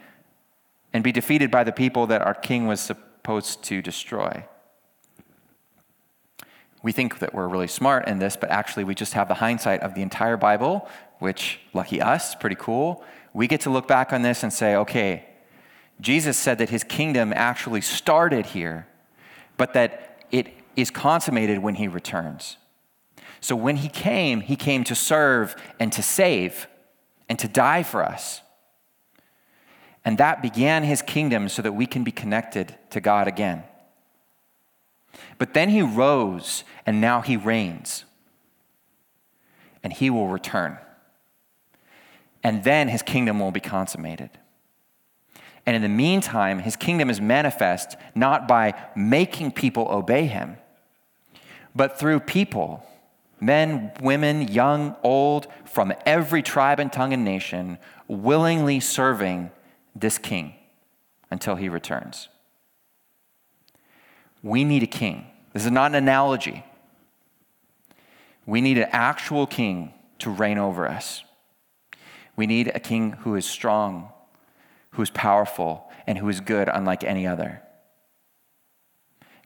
and 0.92 1.04
be 1.04 1.12
defeated 1.12 1.52
by 1.52 1.62
the 1.62 1.70
people 1.70 2.08
that 2.08 2.20
our 2.20 2.34
king 2.34 2.66
was 2.66 2.80
supposed 2.80 3.62
to 3.62 3.80
destroy. 3.80 4.44
We 6.82 6.92
think 6.92 7.18
that 7.18 7.34
we're 7.34 7.48
really 7.48 7.68
smart 7.68 8.08
in 8.08 8.18
this, 8.18 8.36
but 8.36 8.50
actually, 8.50 8.84
we 8.84 8.94
just 8.94 9.12
have 9.12 9.28
the 9.28 9.34
hindsight 9.34 9.80
of 9.80 9.94
the 9.94 10.02
entire 10.02 10.36
Bible, 10.36 10.88
which, 11.18 11.60
lucky 11.74 12.00
us, 12.00 12.34
pretty 12.34 12.56
cool. 12.58 13.04
We 13.34 13.46
get 13.46 13.60
to 13.62 13.70
look 13.70 13.86
back 13.86 14.12
on 14.12 14.22
this 14.22 14.42
and 14.42 14.52
say, 14.52 14.74
okay, 14.76 15.26
Jesus 16.00 16.38
said 16.38 16.58
that 16.58 16.70
his 16.70 16.82
kingdom 16.82 17.32
actually 17.34 17.82
started 17.82 18.46
here, 18.46 18.86
but 19.56 19.74
that 19.74 20.24
it 20.30 20.54
is 20.74 20.90
consummated 20.90 21.58
when 21.58 21.74
he 21.74 21.86
returns. 21.86 22.56
So 23.40 23.54
when 23.56 23.76
he 23.76 23.88
came, 23.88 24.40
he 24.40 24.56
came 24.56 24.84
to 24.84 24.94
serve 24.94 25.54
and 25.78 25.92
to 25.92 26.02
save 26.02 26.66
and 27.28 27.38
to 27.38 27.48
die 27.48 27.82
for 27.82 28.02
us. 28.02 28.40
And 30.04 30.16
that 30.18 30.42
began 30.42 30.82
his 30.84 31.02
kingdom 31.02 31.48
so 31.48 31.60
that 31.62 31.72
we 31.72 31.86
can 31.86 32.04
be 32.04 32.12
connected 32.12 32.76
to 32.90 33.00
God 33.00 33.28
again. 33.28 33.64
But 35.38 35.54
then 35.54 35.70
he 35.70 35.82
rose 35.82 36.64
and 36.86 37.00
now 37.00 37.20
he 37.20 37.36
reigns. 37.36 38.04
And 39.82 39.92
he 39.92 40.10
will 40.10 40.28
return. 40.28 40.78
And 42.42 42.64
then 42.64 42.88
his 42.88 43.02
kingdom 43.02 43.38
will 43.40 43.50
be 43.50 43.60
consummated. 43.60 44.30
And 45.66 45.76
in 45.76 45.82
the 45.82 45.88
meantime, 45.88 46.60
his 46.60 46.76
kingdom 46.76 47.10
is 47.10 47.20
manifest 47.20 47.96
not 48.14 48.48
by 48.48 48.74
making 48.96 49.52
people 49.52 49.88
obey 49.90 50.26
him, 50.26 50.56
but 51.74 51.98
through 51.98 52.20
people 52.20 52.86
men, 53.40 53.90
women, 54.02 54.48
young, 54.48 54.94
old, 55.02 55.46
from 55.64 55.92
every 56.04 56.42
tribe 56.42 56.78
and 56.78 56.92
tongue 56.92 57.12
and 57.12 57.24
nation, 57.24 57.78
willingly 58.06 58.80
serving 58.80 59.50
this 59.94 60.18
king 60.18 60.54
until 61.30 61.56
he 61.56 61.68
returns. 61.68 62.28
We 64.42 64.64
need 64.64 64.82
a 64.82 64.86
king. 64.86 65.26
This 65.52 65.64
is 65.64 65.70
not 65.70 65.90
an 65.90 65.96
analogy. 65.96 66.64
We 68.46 68.60
need 68.60 68.78
an 68.78 68.88
actual 68.90 69.46
king 69.46 69.92
to 70.20 70.30
reign 70.30 70.58
over 70.58 70.88
us. 70.88 71.24
We 72.36 72.46
need 72.46 72.72
a 72.74 72.80
king 72.80 73.12
who 73.12 73.34
is 73.34 73.44
strong, 73.44 74.10
who 74.92 75.02
is 75.02 75.10
powerful, 75.10 75.90
and 76.06 76.18
who 76.18 76.28
is 76.28 76.40
good, 76.40 76.68
unlike 76.72 77.04
any 77.04 77.26
other. 77.26 77.62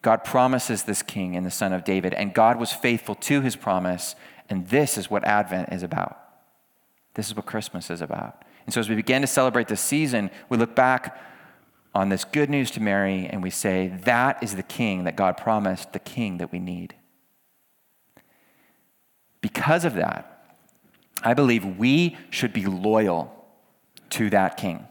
God 0.02 0.22
promises 0.22 0.82
this 0.82 1.02
king 1.02 1.34
in 1.34 1.44
the 1.44 1.50
Son 1.50 1.72
of 1.72 1.84
David, 1.84 2.14
and 2.14 2.34
God 2.34 2.58
was 2.58 2.72
faithful 2.72 3.14
to 3.16 3.40
his 3.40 3.56
promise, 3.56 4.14
and 4.48 4.68
this 4.68 4.98
is 4.98 5.10
what 5.10 5.24
Advent 5.24 5.72
is 5.72 5.82
about. 5.82 6.18
This 7.14 7.26
is 7.28 7.34
what 7.34 7.46
Christmas 7.46 7.90
is 7.90 8.02
about. 8.02 8.44
And 8.66 8.74
so, 8.74 8.80
as 8.80 8.88
we 8.88 8.94
begin 8.94 9.22
to 9.22 9.26
celebrate 9.26 9.68
this 9.68 9.80
season, 9.80 10.30
we 10.48 10.56
look 10.56 10.74
back 10.74 11.18
on 11.94 12.08
this 12.08 12.24
good 12.24 12.50
news 12.50 12.70
to 12.72 12.80
Mary 12.80 13.26
and 13.26 13.42
we 13.42 13.50
say, 13.50 13.88
That 14.04 14.42
is 14.42 14.56
the 14.56 14.62
king 14.62 15.04
that 15.04 15.16
God 15.16 15.36
promised, 15.36 15.92
the 15.92 15.98
king 15.98 16.38
that 16.38 16.50
we 16.50 16.58
need. 16.58 16.94
Because 19.40 19.84
of 19.84 19.94
that, 19.94 20.30
I 21.22 21.34
believe 21.34 21.64
we 21.78 22.16
should 22.30 22.52
be 22.52 22.66
loyal 22.66 23.32
to 24.10 24.30
that 24.30 24.56
king. 24.56 24.86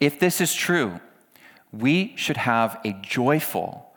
If 0.00 0.20
this 0.20 0.40
is 0.40 0.54
true, 0.54 1.00
we 1.72 2.12
should 2.16 2.36
have 2.36 2.78
a 2.84 2.92
joyful, 2.92 3.92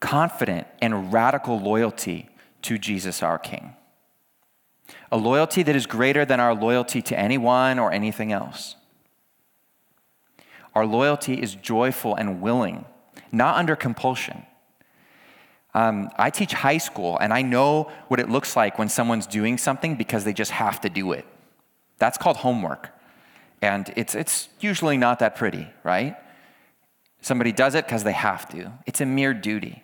confident, 0.00 0.66
and 0.82 1.12
radical 1.12 1.58
loyalty 1.60 2.28
to 2.62 2.78
Jesus 2.78 3.22
our 3.22 3.38
King. 3.38 3.74
A 5.12 5.16
loyalty 5.16 5.62
that 5.62 5.76
is 5.76 5.86
greater 5.86 6.24
than 6.24 6.40
our 6.40 6.54
loyalty 6.54 7.00
to 7.02 7.18
anyone 7.18 7.78
or 7.78 7.92
anything 7.92 8.32
else. 8.32 8.74
Our 10.78 10.86
loyalty 10.86 11.34
is 11.42 11.56
joyful 11.56 12.14
and 12.14 12.40
willing, 12.40 12.84
not 13.32 13.56
under 13.56 13.74
compulsion. 13.74 14.46
Um, 15.74 16.08
I 16.16 16.30
teach 16.30 16.52
high 16.52 16.78
school, 16.78 17.18
and 17.20 17.32
I 17.32 17.42
know 17.42 17.90
what 18.06 18.20
it 18.20 18.28
looks 18.28 18.54
like 18.54 18.78
when 18.78 18.88
someone's 18.88 19.26
doing 19.26 19.58
something 19.58 19.96
because 19.96 20.22
they 20.22 20.32
just 20.32 20.52
have 20.52 20.80
to 20.82 20.88
do 20.88 21.10
it. 21.10 21.26
That's 21.98 22.16
called 22.16 22.36
homework. 22.36 22.90
And 23.60 23.92
it's, 23.96 24.14
it's 24.14 24.50
usually 24.60 24.96
not 24.96 25.18
that 25.18 25.34
pretty, 25.34 25.66
right? 25.82 26.16
Somebody 27.22 27.50
does 27.50 27.74
it 27.74 27.84
because 27.84 28.04
they 28.04 28.12
have 28.12 28.48
to. 28.50 28.70
It's 28.86 29.00
a 29.00 29.06
mere 29.06 29.34
duty. 29.34 29.82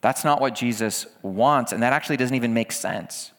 That's 0.00 0.24
not 0.24 0.40
what 0.40 0.54
Jesus 0.54 1.04
wants, 1.20 1.72
and 1.72 1.82
that 1.82 1.92
actually 1.92 2.16
doesn't 2.16 2.34
even 2.34 2.54
make 2.54 2.72
sense. 2.72 3.32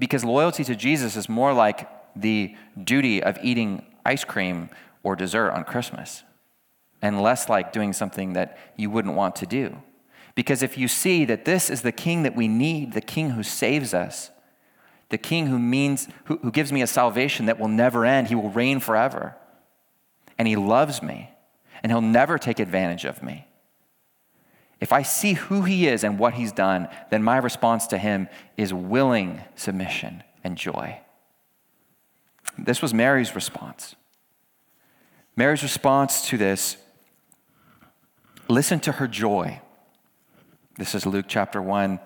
Because 0.00 0.24
loyalty 0.24 0.64
to 0.64 0.74
Jesus 0.74 1.14
is 1.14 1.28
more 1.28 1.52
like 1.52 1.88
the 2.16 2.56
duty 2.82 3.22
of 3.22 3.38
eating 3.40 3.86
ice 4.04 4.24
cream 4.24 4.70
or 5.06 5.14
dessert 5.14 5.52
on 5.52 5.62
Christmas, 5.62 6.24
and 7.00 7.22
less 7.22 7.48
like 7.48 7.72
doing 7.72 7.92
something 7.92 8.32
that 8.32 8.58
you 8.76 8.90
wouldn't 8.90 9.14
want 9.14 9.36
to 9.36 9.46
do. 9.46 9.80
Because 10.34 10.64
if 10.64 10.76
you 10.76 10.88
see 10.88 11.24
that 11.26 11.44
this 11.44 11.70
is 11.70 11.82
the 11.82 11.92
king 11.92 12.24
that 12.24 12.34
we 12.34 12.48
need, 12.48 12.92
the 12.92 13.00
king 13.00 13.30
who 13.30 13.44
saves 13.44 13.94
us, 13.94 14.32
the 15.10 15.16
king 15.16 15.46
who 15.46 15.60
means 15.60 16.08
who, 16.24 16.38
who 16.38 16.50
gives 16.50 16.72
me 16.72 16.82
a 16.82 16.88
salvation 16.88 17.46
that 17.46 17.60
will 17.60 17.68
never 17.68 18.04
end, 18.04 18.26
he 18.26 18.34
will 18.34 18.50
reign 18.50 18.80
forever. 18.80 19.36
And 20.38 20.48
he 20.48 20.56
loves 20.56 21.00
me 21.00 21.30
and 21.84 21.92
he'll 21.92 22.00
never 22.00 22.36
take 22.36 22.58
advantage 22.58 23.04
of 23.04 23.22
me. 23.22 23.46
If 24.80 24.92
I 24.92 25.02
see 25.02 25.34
who 25.34 25.62
he 25.62 25.86
is 25.86 26.02
and 26.02 26.18
what 26.18 26.34
he's 26.34 26.50
done, 26.50 26.88
then 27.10 27.22
my 27.22 27.36
response 27.36 27.86
to 27.86 27.98
him 27.98 28.28
is 28.56 28.74
willing 28.74 29.44
submission 29.54 30.24
and 30.42 30.58
joy. 30.58 30.98
This 32.58 32.82
was 32.82 32.92
Mary's 32.92 33.36
response. 33.36 33.94
Mary's 35.36 35.62
response 35.62 36.26
to 36.28 36.38
this 36.38 36.76
listen 38.48 38.80
to 38.80 38.92
her 38.92 39.06
joy. 39.06 39.60
This 40.78 40.94
is 40.94 41.06
Luke 41.06 41.26
chapter 41.28 41.60
1, 41.60 42.00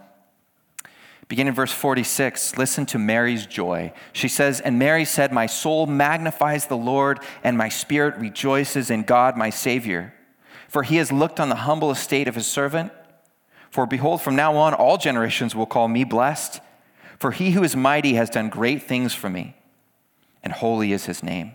Beginning 1.30 1.50
in 1.50 1.54
verse 1.54 1.72
46. 1.72 2.58
Listen 2.58 2.86
to 2.86 2.98
Mary's 2.98 3.46
joy. 3.46 3.92
She 4.12 4.26
says, 4.26 4.60
And 4.60 4.80
Mary 4.80 5.04
said, 5.04 5.32
My 5.32 5.46
soul 5.46 5.86
magnifies 5.86 6.66
the 6.66 6.76
Lord, 6.76 7.20
and 7.44 7.56
my 7.56 7.68
spirit 7.68 8.16
rejoices 8.16 8.90
in 8.90 9.04
God, 9.04 9.36
my 9.36 9.48
Savior. 9.48 10.12
For 10.66 10.82
he 10.82 10.96
has 10.96 11.12
looked 11.12 11.38
on 11.38 11.48
the 11.48 11.54
humble 11.54 11.92
estate 11.92 12.26
of 12.26 12.34
his 12.34 12.48
servant. 12.48 12.92
For 13.70 13.86
behold, 13.86 14.22
from 14.22 14.34
now 14.34 14.56
on, 14.56 14.74
all 14.74 14.98
generations 14.98 15.54
will 15.54 15.66
call 15.66 15.86
me 15.86 16.02
blessed. 16.02 16.60
For 17.16 17.30
he 17.30 17.52
who 17.52 17.62
is 17.62 17.76
mighty 17.76 18.14
has 18.14 18.28
done 18.28 18.48
great 18.48 18.82
things 18.82 19.14
for 19.14 19.30
me, 19.30 19.54
and 20.42 20.52
holy 20.52 20.92
is 20.92 21.06
his 21.06 21.22
name. 21.22 21.54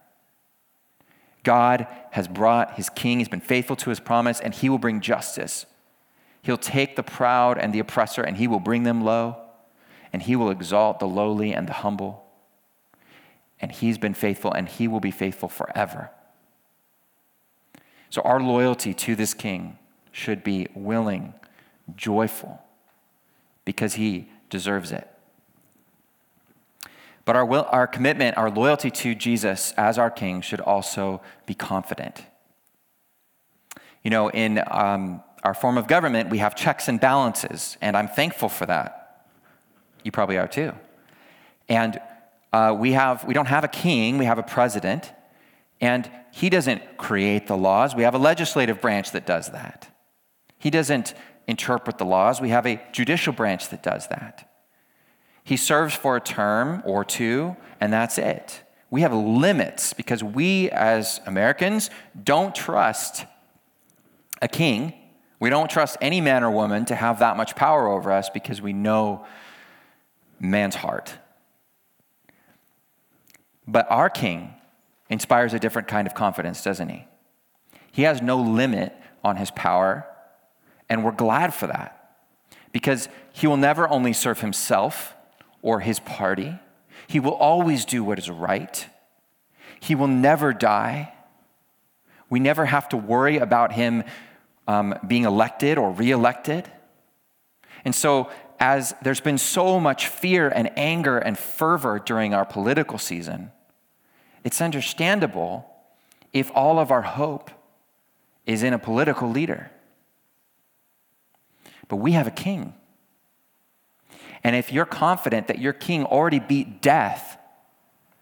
God 1.43 1.87
has 2.11 2.27
brought 2.27 2.75
his 2.75 2.89
king, 2.89 3.19
he's 3.19 3.29
been 3.29 3.41
faithful 3.41 3.75
to 3.77 3.89
his 3.89 3.99
promise, 3.99 4.39
and 4.39 4.53
he 4.53 4.69
will 4.69 4.77
bring 4.77 5.01
justice. 5.01 5.65
He'll 6.41 6.57
take 6.57 6.95
the 6.95 7.03
proud 7.03 7.57
and 7.57 7.73
the 7.73 7.79
oppressor, 7.79 8.21
and 8.21 8.37
he 8.37 8.47
will 8.47 8.59
bring 8.59 8.83
them 8.83 9.03
low, 9.03 9.37
and 10.13 10.21
he 10.21 10.35
will 10.35 10.49
exalt 10.49 10.99
the 10.99 11.07
lowly 11.07 11.53
and 11.53 11.67
the 11.67 11.73
humble. 11.73 12.25
And 13.59 13.71
he's 13.71 13.97
been 13.97 14.13
faithful, 14.13 14.51
and 14.51 14.67
he 14.67 14.87
will 14.87 14.99
be 14.99 15.11
faithful 15.11 15.49
forever. 15.49 16.11
So, 18.09 18.21
our 18.23 18.41
loyalty 18.41 18.93
to 18.93 19.15
this 19.15 19.33
king 19.33 19.77
should 20.11 20.43
be 20.43 20.67
willing, 20.73 21.33
joyful, 21.95 22.61
because 23.63 23.93
he 23.95 24.29
deserves 24.49 24.91
it. 24.91 25.10
But 27.25 27.35
our, 27.35 27.45
will, 27.45 27.67
our 27.69 27.87
commitment, 27.87 28.37
our 28.37 28.49
loyalty 28.49 28.89
to 28.91 29.15
Jesus 29.15 29.73
as 29.73 29.97
our 29.97 30.09
king 30.09 30.41
should 30.41 30.59
also 30.59 31.21
be 31.45 31.53
confident. 31.53 32.25
You 34.03 34.09
know, 34.09 34.29
in 34.29 34.63
um, 34.67 35.23
our 35.43 35.53
form 35.53 35.77
of 35.77 35.87
government, 35.87 36.29
we 36.29 36.39
have 36.39 36.55
checks 36.55 36.87
and 36.87 36.99
balances, 36.99 37.77
and 37.81 37.95
I'm 37.95 38.07
thankful 38.07 38.49
for 38.49 38.65
that. 38.65 39.27
You 40.03 40.11
probably 40.11 40.37
are 40.37 40.47
too. 40.47 40.73
And 41.69 42.01
uh, 42.51 42.75
we, 42.77 42.93
have, 42.93 43.23
we 43.23 43.33
don't 43.33 43.47
have 43.47 43.63
a 43.63 43.67
king, 43.67 44.17
we 44.17 44.25
have 44.25 44.39
a 44.39 44.43
president, 44.43 45.11
and 45.79 46.09
he 46.31 46.49
doesn't 46.49 46.97
create 46.97 47.47
the 47.47 47.57
laws. 47.57 47.95
We 47.95 48.03
have 48.03 48.15
a 48.15 48.19
legislative 48.19 48.81
branch 48.81 49.11
that 49.11 49.25
does 49.25 49.51
that. 49.51 49.87
He 50.57 50.69
doesn't 50.69 51.13
interpret 51.47 51.97
the 51.97 52.05
laws. 52.05 52.41
We 52.41 52.49
have 52.49 52.65
a 52.65 52.81
judicial 52.91 53.33
branch 53.33 53.69
that 53.69 53.83
does 53.83 54.07
that. 54.07 54.50
He 55.51 55.57
serves 55.57 55.93
for 55.93 56.15
a 56.15 56.21
term 56.21 56.81
or 56.85 57.03
two, 57.03 57.57
and 57.81 57.91
that's 57.91 58.17
it. 58.17 58.61
We 58.89 59.01
have 59.01 59.11
limits 59.13 59.91
because 59.91 60.23
we, 60.23 60.69
as 60.69 61.19
Americans, 61.25 61.89
don't 62.23 62.55
trust 62.55 63.25
a 64.41 64.47
king. 64.47 64.93
We 65.41 65.49
don't 65.49 65.69
trust 65.69 65.97
any 65.99 66.21
man 66.21 66.45
or 66.45 66.51
woman 66.51 66.85
to 66.85 66.95
have 66.95 67.19
that 67.19 67.35
much 67.35 67.57
power 67.57 67.89
over 67.89 68.13
us 68.13 68.29
because 68.29 68.61
we 68.61 68.71
know 68.71 69.25
man's 70.39 70.75
heart. 70.75 71.15
But 73.67 73.91
our 73.91 74.09
king 74.09 74.53
inspires 75.09 75.53
a 75.53 75.59
different 75.59 75.89
kind 75.89 76.07
of 76.07 76.13
confidence, 76.13 76.63
doesn't 76.63 76.87
he? 76.87 77.07
He 77.91 78.03
has 78.03 78.21
no 78.21 78.37
limit 78.37 78.95
on 79.21 79.35
his 79.35 79.51
power, 79.51 80.07
and 80.87 81.03
we're 81.03 81.11
glad 81.11 81.53
for 81.53 81.67
that 81.67 82.15
because 82.71 83.09
he 83.33 83.47
will 83.47 83.57
never 83.57 83.89
only 83.89 84.13
serve 84.13 84.39
himself 84.39 85.13
or 85.61 85.79
his 85.79 85.99
party, 85.99 86.59
he 87.07 87.19
will 87.19 87.33
always 87.33 87.85
do 87.85 88.03
what 88.03 88.19
is 88.19 88.29
right. 88.29 88.87
He 89.79 89.95
will 89.95 90.07
never 90.07 90.53
die. 90.53 91.13
We 92.29 92.39
never 92.39 92.65
have 92.65 92.89
to 92.89 92.97
worry 92.97 93.37
about 93.37 93.73
him 93.73 94.03
um, 94.67 94.95
being 95.05 95.25
elected 95.25 95.77
or 95.77 95.91
reelected. 95.91 96.71
And 97.83 97.93
so, 97.93 98.29
as 98.59 98.93
there's 99.01 99.21
been 99.21 99.39
so 99.39 99.79
much 99.79 100.07
fear 100.07 100.47
and 100.47 100.71
anger 100.77 101.17
and 101.17 101.37
fervor 101.37 101.99
during 101.99 102.33
our 102.33 102.45
political 102.45 102.99
season, 102.99 103.51
it's 104.43 104.61
understandable 104.61 105.67
if 106.31 106.51
all 106.53 106.79
of 106.79 106.91
our 106.91 107.01
hope 107.01 107.51
is 108.45 108.63
in 108.63 108.73
a 108.73 108.79
political 108.79 109.29
leader. 109.29 109.71
But 111.87 111.97
we 111.97 112.13
have 112.13 112.27
a 112.27 112.31
king. 112.31 112.73
And 114.43 114.55
if 114.55 114.71
you're 114.71 114.85
confident 114.85 115.47
that 115.47 115.59
your 115.59 115.73
king 115.73 116.05
already 116.05 116.39
beat 116.39 116.81
death 116.81 117.37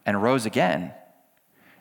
and 0.06 0.22
rose 0.22 0.46
again, 0.46 0.94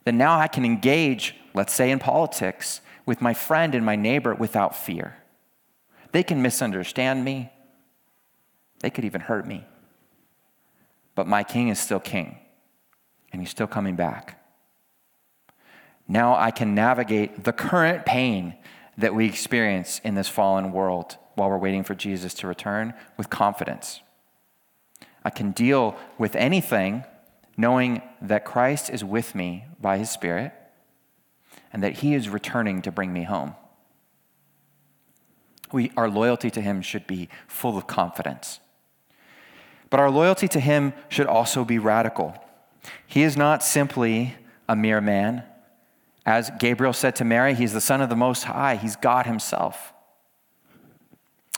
then 0.04 0.16
now 0.16 0.38
I 0.38 0.48
can 0.48 0.64
engage, 0.64 1.34
let's 1.54 1.72
say 1.72 1.90
in 1.90 1.98
politics, 1.98 2.80
with 3.04 3.20
my 3.20 3.34
friend 3.34 3.74
and 3.74 3.84
my 3.84 3.96
neighbor 3.96 4.34
without 4.34 4.76
fear. 4.76 5.16
They 6.12 6.22
can 6.22 6.40
misunderstand 6.40 7.24
me, 7.24 7.50
they 8.80 8.90
could 8.90 9.04
even 9.04 9.20
hurt 9.20 9.46
me. 9.46 9.66
But 11.14 11.26
my 11.26 11.42
king 11.42 11.68
is 11.68 11.78
still 11.78 12.00
king 12.00 12.38
and 13.32 13.42
he's 13.42 13.50
still 13.50 13.66
coming 13.66 13.96
back. 13.96 14.40
Now 16.06 16.36
I 16.36 16.50
can 16.50 16.74
navigate 16.74 17.44
the 17.44 17.52
current 17.52 18.06
pain 18.06 18.54
that 18.96 19.14
we 19.14 19.26
experience 19.26 20.00
in 20.04 20.14
this 20.14 20.28
fallen 20.28 20.72
world 20.72 21.16
while 21.34 21.50
we're 21.50 21.58
waiting 21.58 21.84
for 21.84 21.94
Jesus 21.94 22.34
to 22.34 22.46
return 22.46 22.94
with 23.16 23.30
confidence. 23.30 24.00
I 25.24 25.30
can 25.30 25.52
deal 25.52 25.96
with 26.16 26.34
anything 26.36 27.04
knowing 27.56 28.02
that 28.22 28.44
Christ 28.44 28.88
is 28.88 29.04
with 29.04 29.34
me 29.34 29.64
by 29.80 29.98
his 29.98 30.10
Spirit 30.10 30.52
and 31.72 31.82
that 31.82 31.98
he 31.98 32.14
is 32.14 32.28
returning 32.28 32.82
to 32.82 32.92
bring 32.92 33.12
me 33.12 33.24
home. 33.24 33.54
We, 35.72 35.92
our 35.96 36.08
loyalty 36.08 36.50
to 36.52 36.60
him 36.60 36.80
should 36.80 37.06
be 37.06 37.28
full 37.46 37.76
of 37.76 37.86
confidence. 37.86 38.60
But 39.90 40.00
our 40.00 40.10
loyalty 40.10 40.48
to 40.48 40.60
him 40.60 40.92
should 41.08 41.26
also 41.26 41.64
be 41.64 41.78
radical. 41.78 42.34
He 43.06 43.22
is 43.22 43.36
not 43.36 43.62
simply 43.62 44.36
a 44.68 44.76
mere 44.76 45.00
man. 45.00 45.42
As 46.24 46.50
Gabriel 46.58 46.92
said 46.92 47.16
to 47.16 47.24
Mary, 47.24 47.54
he's 47.54 47.72
the 47.72 47.80
Son 47.80 48.00
of 48.00 48.08
the 48.08 48.16
Most 48.16 48.44
High, 48.44 48.76
he's 48.76 48.96
God 48.96 49.26
himself. 49.26 49.92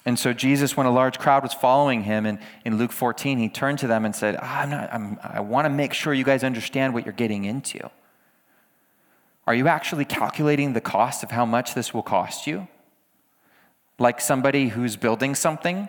And 0.07 0.19
so 0.19 0.33
Jesus, 0.33 0.77
when 0.77 0.87
a 0.87 0.91
large 0.91 1.19
crowd 1.19 1.43
was 1.43 1.53
following 1.53 2.05
him 2.05 2.25
in, 2.25 2.39
in 2.65 2.79
Luke 2.79 2.93
14, 2.93 3.39
he 3.39 3.49
turned 3.49 3.79
to 3.81 3.87
them 3.87 4.05
and 4.05 4.17
said, 4.17 4.37
I'm 4.37 4.71
not, 4.71 4.93
I'm, 4.93 5.19
I 5.23 5.41
want 5.41 5.67
to 5.67 5.71
make 5.71 5.93
sure 5.93 6.15
you 6.15 6.25
guys 6.25 6.43
understand 6.43 6.95
what 6.95 7.05
you're 7.05 7.13
getting 7.13 7.45
into. 7.45 7.91
Are 9.47 9.55
you 9.55 9.69
actually 9.69 10.05
calculating 10.05 10.73
the 10.73 10.81
cost 10.81 11.23
of 11.23 11.31
how 11.31 11.45
much 11.45 11.75
this 11.75 11.93
will 11.93 12.03
cost 12.03 12.47
you? 12.47 12.69
Like 13.99 14.21
somebody 14.21 14.69
who's 14.69 14.97
building 14.97 15.35
something, 15.35 15.89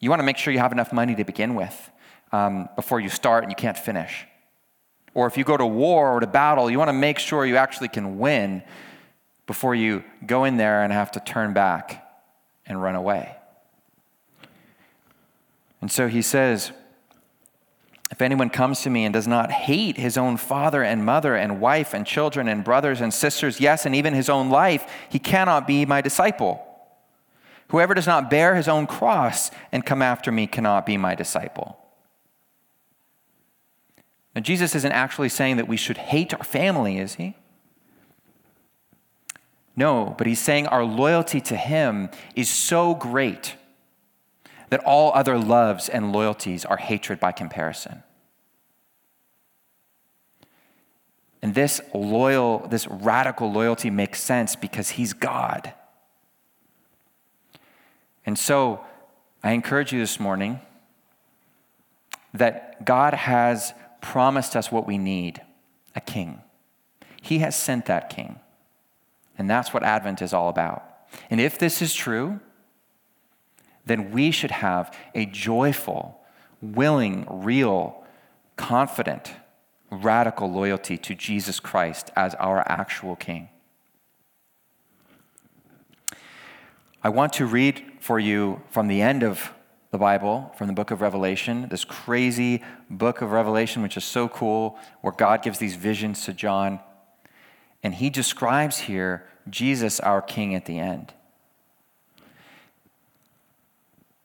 you 0.00 0.10
want 0.10 0.20
to 0.20 0.24
make 0.24 0.36
sure 0.36 0.52
you 0.52 0.58
have 0.58 0.72
enough 0.72 0.92
money 0.92 1.14
to 1.14 1.24
begin 1.24 1.54
with 1.54 1.90
um, 2.32 2.68
before 2.74 2.98
you 2.98 3.08
start 3.08 3.44
and 3.44 3.52
you 3.52 3.56
can't 3.56 3.78
finish. 3.78 4.26
Or 5.14 5.28
if 5.28 5.36
you 5.36 5.44
go 5.44 5.56
to 5.56 5.66
war 5.66 6.16
or 6.16 6.20
to 6.20 6.26
battle, 6.26 6.68
you 6.68 6.78
want 6.78 6.88
to 6.88 6.94
make 6.94 7.20
sure 7.20 7.46
you 7.46 7.56
actually 7.56 7.88
can 7.88 8.18
win 8.18 8.64
before 9.46 9.76
you 9.76 10.02
go 10.26 10.42
in 10.44 10.56
there 10.56 10.82
and 10.82 10.92
have 10.92 11.12
to 11.12 11.20
turn 11.20 11.52
back 11.52 12.04
and 12.66 12.82
run 12.82 12.96
away. 12.96 13.36
And 15.84 15.92
so 15.92 16.08
he 16.08 16.22
says, 16.22 16.72
if 18.10 18.22
anyone 18.22 18.48
comes 18.48 18.80
to 18.80 18.88
me 18.88 19.04
and 19.04 19.12
does 19.12 19.28
not 19.28 19.50
hate 19.52 19.98
his 19.98 20.16
own 20.16 20.38
father 20.38 20.82
and 20.82 21.04
mother 21.04 21.36
and 21.36 21.60
wife 21.60 21.92
and 21.92 22.06
children 22.06 22.48
and 22.48 22.64
brothers 22.64 23.02
and 23.02 23.12
sisters, 23.12 23.60
yes, 23.60 23.84
and 23.84 23.94
even 23.94 24.14
his 24.14 24.30
own 24.30 24.48
life, 24.48 24.90
he 25.10 25.18
cannot 25.18 25.66
be 25.66 25.84
my 25.84 26.00
disciple. 26.00 26.66
Whoever 27.68 27.92
does 27.92 28.06
not 28.06 28.30
bear 28.30 28.54
his 28.54 28.66
own 28.66 28.86
cross 28.86 29.50
and 29.72 29.84
come 29.84 30.00
after 30.00 30.32
me 30.32 30.46
cannot 30.46 30.86
be 30.86 30.96
my 30.96 31.14
disciple. 31.14 31.76
Now, 34.34 34.40
Jesus 34.40 34.74
isn't 34.74 34.92
actually 34.92 35.28
saying 35.28 35.58
that 35.58 35.68
we 35.68 35.76
should 35.76 35.98
hate 35.98 36.32
our 36.32 36.44
family, 36.44 36.96
is 36.96 37.16
he? 37.16 37.36
No, 39.76 40.14
but 40.16 40.26
he's 40.26 40.40
saying 40.40 40.66
our 40.66 40.82
loyalty 40.82 41.42
to 41.42 41.56
him 41.56 42.08
is 42.34 42.48
so 42.48 42.94
great 42.94 43.56
that 44.74 44.84
all 44.84 45.12
other 45.14 45.38
loves 45.38 45.88
and 45.88 46.12
loyalties 46.12 46.64
are 46.64 46.78
hatred 46.78 47.20
by 47.20 47.30
comparison. 47.30 48.02
And 51.40 51.54
this 51.54 51.80
loyal, 51.94 52.66
this 52.66 52.88
radical 52.88 53.52
loyalty 53.52 53.88
makes 53.88 54.20
sense 54.20 54.56
because 54.56 54.90
he's 54.90 55.12
God. 55.12 55.72
And 58.26 58.36
so 58.36 58.84
I 59.44 59.52
encourage 59.52 59.92
you 59.92 60.00
this 60.00 60.18
morning 60.18 60.58
that 62.32 62.84
God 62.84 63.14
has 63.14 63.74
promised 64.00 64.56
us 64.56 64.72
what 64.72 64.88
we 64.88 64.98
need 64.98 65.40
a 65.94 66.00
king. 66.00 66.40
He 67.22 67.38
has 67.38 67.54
sent 67.54 67.86
that 67.86 68.10
king. 68.10 68.40
And 69.38 69.48
that's 69.48 69.72
what 69.72 69.84
Advent 69.84 70.20
is 70.20 70.32
all 70.32 70.48
about. 70.48 70.82
And 71.30 71.40
if 71.40 71.60
this 71.60 71.80
is 71.80 71.94
true, 71.94 72.40
then 73.86 74.10
we 74.10 74.30
should 74.30 74.50
have 74.50 74.96
a 75.14 75.26
joyful, 75.26 76.20
willing, 76.60 77.26
real, 77.28 78.04
confident, 78.56 79.32
radical 79.90 80.50
loyalty 80.50 80.96
to 80.98 81.14
Jesus 81.14 81.60
Christ 81.60 82.10
as 82.16 82.34
our 82.36 82.60
actual 82.68 83.16
King. 83.16 83.48
I 87.02 87.10
want 87.10 87.34
to 87.34 87.46
read 87.46 87.84
for 88.00 88.18
you 88.18 88.62
from 88.70 88.88
the 88.88 89.02
end 89.02 89.22
of 89.22 89.52
the 89.94 89.98
Bible 89.98 90.52
from 90.58 90.66
the 90.66 90.72
book 90.72 90.90
of 90.90 91.00
Revelation, 91.00 91.68
this 91.68 91.84
crazy 91.84 92.64
book 92.90 93.22
of 93.22 93.30
Revelation, 93.30 93.80
which 93.80 93.96
is 93.96 94.02
so 94.02 94.26
cool, 94.26 94.76
where 95.02 95.12
God 95.12 95.40
gives 95.40 95.60
these 95.60 95.76
visions 95.76 96.24
to 96.24 96.32
John. 96.32 96.80
And 97.80 97.94
he 97.94 98.10
describes 98.10 98.80
here 98.80 99.24
Jesus, 99.48 100.00
our 100.00 100.20
King, 100.20 100.52
at 100.56 100.64
the 100.64 100.80
end. 100.80 101.14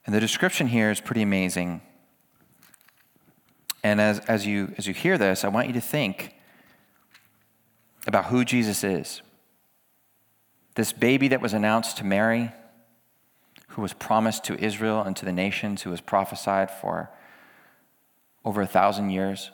And 0.09 0.15
the 0.15 0.19
description 0.19 0.65
here 0.65 0.89
is 0.89 0.99
pretty 0.99 1.21
amazing. 1.21 1.81
And 3.83 4.01
as, 4.01 4.17
as, 4.21 4.43
you, 4.43 4.73
as 4.75 4.87
you 4.87 4.93
hear 4.95 5.19
this, 5.19 5.43
I 5.43 5.49
want 5.49 5.67
you 5.67 5.73
to 5.73 5.81
think 5.81 6.33
about 8.07 8.25
who 8.25 8.43
Jesus 8.43 8.83
is. 8.83 9.21
This 10.73 10.91
baby 10.93 11.27
that 11.27 11.41
was 11.41 11.53
announced 11.53 11.97
to 11.97 12.03
Mary, 12.03 12.51
who 13.67 13.83
was 13.83 13.93
promised 13.93 14.43
to 14.45 14.59
Israel 14.59 15.03
and 15.03 15.15
to 15.15 15.25
the 15.25 15.31
nations, 15.31 15.83
who 15.83 15.91
was 15.91 16.01
prophesied 16.01 16.71
for 16.71 17.11
over 18.43 18.63
a 18.63 18.65
thousand 18.65 19.11
years, 19.11 19.51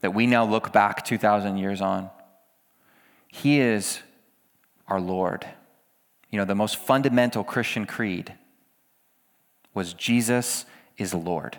that 0.00 0.14
we 0.14 0.26
now 0.26 0.46
look 0.46 0.72
back 0.72 1.04
2,000 1.04 1.58
years 1.58 1.82
on. 1.82 2.08
He 3.28 3.60
is 3.60 4.00
our 4.88 4.98
Lord. 4.98 5.46
You 6.30 6.38
know, 6.38 6.46
the 6.46 6.54
most 6.54 6.76
fundamental 6.76 7.44
Christian 7.44 7.84
creed 7.84 8.32
was 9.74 9.94
Jesus 9.94 10.64
is 10.96 11.14
Lord. 11.14 11.58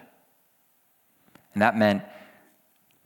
And 1.53 1.61
that 1.61 1.77
meant 1.77 2.03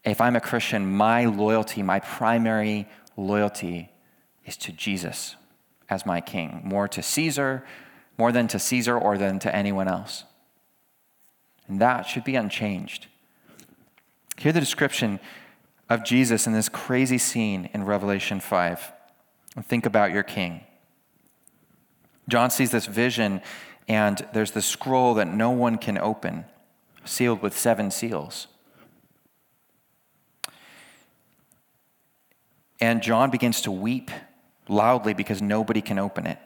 if 0.04 0.22
I'm 0.22 0.36
a 0.36 0.42
Christian, 0.42 0.86
my 0.96 1.26
loyalty, 1.26 1.84
my 1.84 2.00
primary 2.00 2.88
loyalty 3.18 3.90
is 4.46 4.56
to 4.58 4.72
Jesus 4.72 5.36
as 5.90 6.06
my 6.06 6.22
king, 6.22 6.62
more 6.64 6.88
to 6.88 7.02
Caesar, 7.02 7.66
more 8.18 8.32
than 8.32 8.48
to 8.48 8.60
Caesar 8.60 8.98
or 8.98 9.18
than 9.18 9.40
to 9.40 9.54
anyone 9.54 9.88
else. 9.88 10.24
And 11.68 11.82
that 11.82 12.04
should 12.04 12.24
be 12.24 12.36
unchanged. 12.36 13.08
Hear 14.38 14.52
the 14.52 14.60
description 14.60 15.20
of 15.90 16.04
Jesus 16.04 16.48
in 16.48 16.54
this 16.54 16.70
crazy 16.70 17.18
scene 17.18 17.70
in 17.74 17.84
Revelation 17.84 18.40
5. 18.40 18.92
And 19.56 19.66
think 19.66 19.86
about 19.86 20.12
your 20.12 20.24
king. 20.24 20.62
John 22.30 22.50
sees 22.50 22.72
this 22.72 22.86
vision, 22.86 23.42
and 23.88 24.28
there's 24.34 24.52
the 24.52 24.62
scroll 24.62 25.14
that 25.16 25.28
no 25.28 25.52
one 25.52 25.78
can 25.78 25.98
open, 25.98 26.46
sealed 27.06 27.42
with 27.42 27.58
seven 27.58 27.90
seals. 27.90 28.48
And 32.80 33.02
John 33.02 33.32
begins 33.32 33.62
to 33.62 33.72
weep 33.72 34.12
loudly 34.68 35.14
because 35.14 35.42
nobody 35.42 35.82
can 35.82 35.98
open 35.98 36.28
it. 36.28 36.38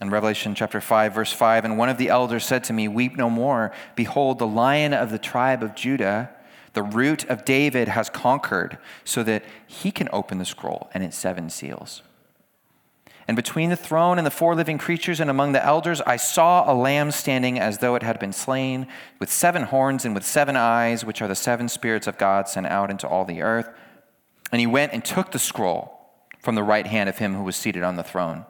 In 0.00 0.10
Revelation 0.10 0.54
chapter 0.54 0.80
5, 0.80 1.14
verse 1.14 1.32
5, 1.32 1.64
and 1.64 1.78
one 1.78 1.88
of 1.88 1.98
the 1.98 2.08
elders 2.08 2.44
said 2.44 2.64
to 2.64 2.72
me, 2.72 2.88
Weep 2.88 3.16
no 3.16 3.28
more. 3.28 3.70
Behold, 3.94 4.38
the 4.38 4.46
lion 4.46 4.94
of 4.94 5.10
the 5.10 5.18
tribe 5.18 5.62
of 5.62 5.74
Judah, 5.74 6.30
the 6.72 6.82
root 6.82 7.24
of 7.28 7.44
David, 7.44 7.88
has 7.88 8.08
conquered, 8.08 8.78
so 9.04 9.22
that 9.22 9.44
he 9.66 9.90
can 9.90 10.08
open 10.12 10.38
the 10.38 10.44
scroll 10.44 10.88
and 10.94 11.04
its 11.04 11.16
seven 11.16 11.50
seals. 11.50 12.02
And 13.30 13.36
between 13.36 13.70
the 13.70 13.76
throne 13.76 14.18
and 14.18 14.26
the 14.26 14.30
four 14.32 14.56
living 14.56 14.76
creatures 14.76 15.20
and 15.20 15.30
among 15.30 15.52
the 15.52 15.64
elders, 15.64 16.00
I 16.00 16.16
saw 16.16 16.68
a 16.68 16.74
lamb 16.74 17.12
standing 17.12 17.60
as 17.60 17.78
though 17.78 17.94
it 17.94 18.02
had 18.02 18.18
been 18.18 18.32
slain, 18.32 18.88
with 19.20 19.30
seven 19.30 19.62
horns 19.62 20.04
and 20.04 20.16
with 20.16 20.26
seven 20.26 20.56
eyes, 20.56 21.04
which 21.04 21.22
are 21.22 21.28
the 21.28 21.36
seven 21.36 21.68
spirits 21.68 22.08
of 22.08 22.18
God 22.18 22.48
sent 22.48 22.66
out 22.66 22.90
into 22.90 23.06
all 23.06 23.24
the 23.24 23.40
earth. 23.40 23.70
And 24.50 24.58
he 24.58 24.66
went 24.66 24.92
and 24.92 25.04
took 25.04 25.30
the 25.30 25.38
scroll 25.38 26.10
from 26.40 26.56
the 26.56 26.64
right 26.64 26.88
hand 26.88 27.08
of 27.08 27.18
him 27.18 27.36
who 27.36 27.44
was 27.44 27.54
seated 27.54 27.84
on 27.84 27.94
the 27.94 28.02
throne. 28.02 28.46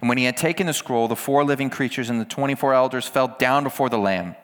And 0.00 0.08
when 0.08 0.18
he 0.18 0.24
had 0.24 0.36
taken 0.36 0.66
the 0.66 0.72
scroll, 0.72 1.06
the 1.06 1.14
four 1.14 1.44
living 1.44 1.70
creatures 1.70 2.10
and 2.10 2.20
the 2.20 2.24
24 2.24 2.74
elders 2.74 3.06
fell 3.06 3.36
down 3.38 3.62
before 3.62 3.88
the 3.88 3.98
Lamb, 3.98 4.34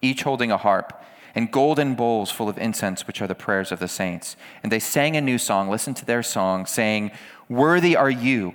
each 0.00 0.22
holding 0.22 0.52
a 0.52 0.56
harp 0.56 1.02
and 1.34 1.50
golden 1.50 1.96
bowls 1.96 2.30
full 2.30 2.48
of 2.48 2.58
incense, 2.58 3.08
which 3.08 3.20
are 3.20 3.26
the 3.26 3.34
prayers 3.34 3.72
of 3.72 3.80
the 3.80 3.88
saints. 3.88 4.36
And 4.62 4.70
they 4.70 4.78
sang 4.78 5.16
a 5.16 5.20
new 5.20 5.38
song. 5.38 5.68
Listen 5.68 5.94
to 5.94 6.04
their 6.04 6.22
song, 6.22 6.64
saying, 6.64 7.10
Worthy 7.48 7.96
are 7.96 8.08
you 8.08 8.54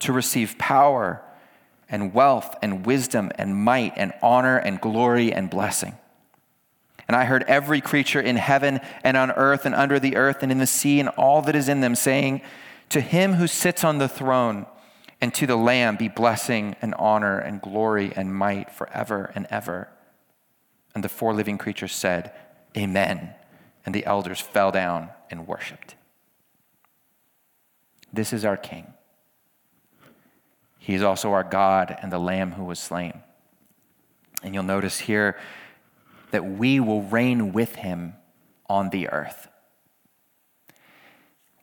to 0.00 0.12
receive 0.12 0.58
power 0.58 1.22
and 1.88 2.12
wealth 2.12 2.56
and 2.62 2.84
wisdom 2.84 3.30
and 3.36 3.56
might 3.56 3.92
and 3.96 4.12
honor 4.22 4.56
and 4.58 4.80
glory 4.80 5.32
and 5.32 5.48
blessing. 5.50 5.96
And 7.08 7.16
I 7.16 7.24
heard 7.24 7.44
every 7.44 7.80
creature 7.80 8.20
in 8.20 8.36
heaven 8.36 8.80
and 9.04 9.16
on 9.16 9.30
earth 9.30 9.64
and 9.64 9.74
under 9.74 10.00
the 10.00 10.16
earth 10.16 10.42
and 10.42 10.50
in 10.50 10.58
the 10.58 10.66
sea 10.66 10.98
and 10.98 11.08
all 11.10 11.42
that 11.42 11.54
is 11.54 11.68
in 11.68 11.80
them 11.80 11.94
saying, 11.94 12.42
To 12.90 13.00
him 13.00 13.34
who 13.34 13.46
sits 13.46 13.84
on 13.84 13.98
the 13.98 14.08
throne 14.08 14.66
and 15.20 15.32
to 15.34 15.46
the 15.46 15.56
Lamb 15.56 15.96
be 15.96 16.08
blessing 16.08 16.74
and 16.82 16.94
honor 16.94 17.38
and 17.38 17.62
glory 17.62 18.12
and 18.14 18.34
might 18.34 18.72
forever 18.72 19.30
and 19.34 19.46
ever. 19.50 19.88
And 20.94 21.04
the 21.04 21.08
four 21.08 21.32
living 21.32 21.58
creatures 21.58 21.92
said, 21.92 22.32
Amen. 22.76 23.34
And 23.84 23.94
the 23.94 24.04
elders 24.04 24.40
fell 24.40 24.72
down 24.72 25.10
and 25.30 25.46
worshiped. 25.46 25.94
This 28.12 28.32
is 28.32 28.44
our 28.44 28.56
King. 28.56 28.94
He 30.86 30.94
is 30.94 31.02
also 31.02 31.32
our 31.32 31.42
God 31.42 31.98
and 32.00 32.12
the 32.12 32.18
Lamb 32.20 32.52
who 32.52 32.62
was 32.62 32.78
slain. 32.78 33.20
And 34.44 34.54
you'll 34.54 34.62
notice 34.62 35.00
here 35.00 35.36
that 36.30 36.44
we 36.44 36.78
will 36.78 37.02
reign 37.02 37.52
with 37.52 37.74
him 37.74 38.14
on 38.68 38.90
the 38.90 39.08
earth. 39.08 39.48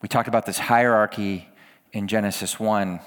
We 0.02 0.10
talked 0.10 0.28
about 0.28 0.46
this 0.46 0.60
hierarchy 0.60 1.48
in 1.94 2.10
Genesis 2.10 2.60
1. 2.60 3.00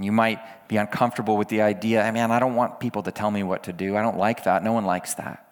You 0.00 0.10
might 0.10 0.66
be 0.66 0.78
uncomfortable 0.78 1.36
with 1.36 1.46
the 1.46 1.62
idea, 1.62 2.02
I 2.02 2.10
mean, 2.10 2.28
I 2.28 2.40
don't 2.40 2.56
want 2.56 2.80
people 2.80 3.04
to 3.04 3.12
tell 3.12 3.30
me 3.30 3.44
what 3.44 3.62
to 3.62 3.72
do. 3.72 3.96
I 3.96 4.02
don't 4.02 4.18
like 4.18 4.42
that. 4.42 4.64
No 4.64 4.72
one 4.72 4.84
likes 4.84 5.14
that. 5.14 5.48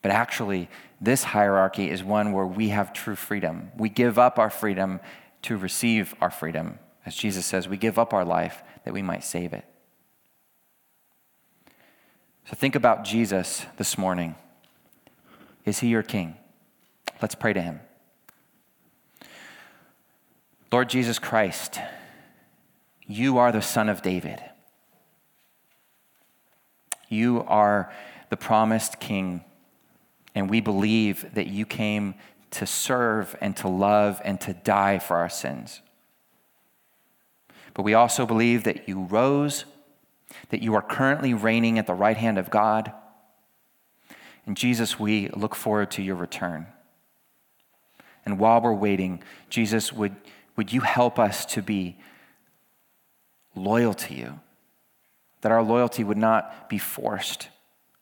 But 0.00 0.10
actually, 0.10 0.70
this 1.02 1.22
hierarchy 1.22 1.90
is 1.90 2.02
one 2.02 2.32
where 2.32 2.46
we 2.46 2.70
have 2.70 2.94
true 2.94 3.14
freedom. 3.14 3.72
We 3.76 3.90
give 3.90 4.18
up 4.18 4.38
our 4.38 4.48
freedom 4.48 5.00
to 5.42 5.58
receive 5.58 6.14
our 6.22 6.30
freedom. 6.30 6.78
As 7.04 7.14
Jesus 7.14 7.44
says, 7.44 7.68
we 7.68 7.76
give 7.76 7.98
up 7.98 8.14
our 8.14 8.24
life 8.24 8.62
that 8.84 8.94
we 8.94 9.02
might 9.02 9.24
save 9.24 9.52
it. 9.52 9.64
So 12.46 12.54
think 12.54 12.74
about 12.74 13.04
Jesus 13.04 13.64
this 13.76 13.96
morning. 13.96 14.34
Is 15.64 15.80
he 15.80 15.88
your 15.88 16.02
king? 16.02 16.36
Let's 17.22 17.34
pray 17.34 17.52
to 17.52 17.60
him. 17.60 17.80
Lord 20.72 20.88
Jesus 20.88 21.18
Christ, 21.18 21.78
you 23.06 23.38
are 23.38 23.52
the 23.52 23.62
Son 23.62 23.88
of 23.88 24.02
David. 24.02 24.40
You 27.08 27.44
are 27.48 27.92
the 28.30 28.36
promised 28.36 29.00
king, 29.00 29.44
and 30.34 30.48
we 30.48 30.60
believe 30.60 31.34
that 31.34 31.48
you 31.48 31.66
came 31.66 32.14
to 32.52 32.66
serve 32.66 33.36
and 33.40 33.56
to 33.56 33.68
love 33.68 34.20
and 34.24 34.40
to 34.40 34.52
die 34.52 34.98
for 34.98 35.16
our 35.16 35.28
sins. 35.28 35.82
But 37.74 37.82
we 37.82 37.94
also 37.94 38.26
believe 38.26 38.64
that 38.64 38.88
you 38.88 39.04
rose 39.04 39.64
that 40.50 40.62
you 40.62 40.74
are 40.74 40.82
currently 40.82 41.34
reigning 41.34 41.78
at 41.78 41.86
the 41.86 41.94
right 41.94 42.16
hand 42.16 42.38
of 42.38 42.50
God. 42.50 42.92
And 44.46 44.56
Jesus, 44.56 44.98
we 44.98 45.28
look 45.28 45.54
forward 45.54 45.90
to 45.92 46.02
your 46.02 46.16
return. 46.16 46.66
And 48.24 48.38
while 48.38 48.60
we're 48.60 48.72
waiting, 48.72 49.22
Jesus, 49.48 49.92
would, 49.92 50.14
would 50.56 50.72
you 50.72 50.80
help 50.80 51.18
us 51.18 51.44
to 51.46 51.62
be 51.62 51.98
loyal 53.54 53.94
to 53.94 54.14
you? 54.14 54.40
That 55.40 55.52
our 55.52 55.62
loyalty 55.62 56.04
would 56.04 56.18
not 56.18 56.68
be 56.68 56.78
forced, 56.78 57.48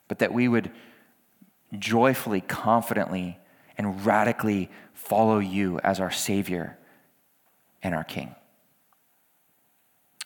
but 0.07 0.19
that 0.19 0.33
we 0.33 0.47
would 0.47 0.71
joyfully, 1.77 2.41
confidently, 2.41 3.37
and 3.77 4.05
radically 4.05 4.69
follow 4.93 5.39
you 5.39 5.79
as 5.79 5.99
our 5.99 6.11
Savior 6.11 6.77
and 7.81 7.95
our 7.95 8.03
King. 8.03 8.35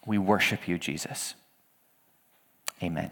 We 0.05 0.17
worship 0.17 0.67
you, 0.67 0.77
Jesus. 0.77 1.35
Amen. 2.81 3.11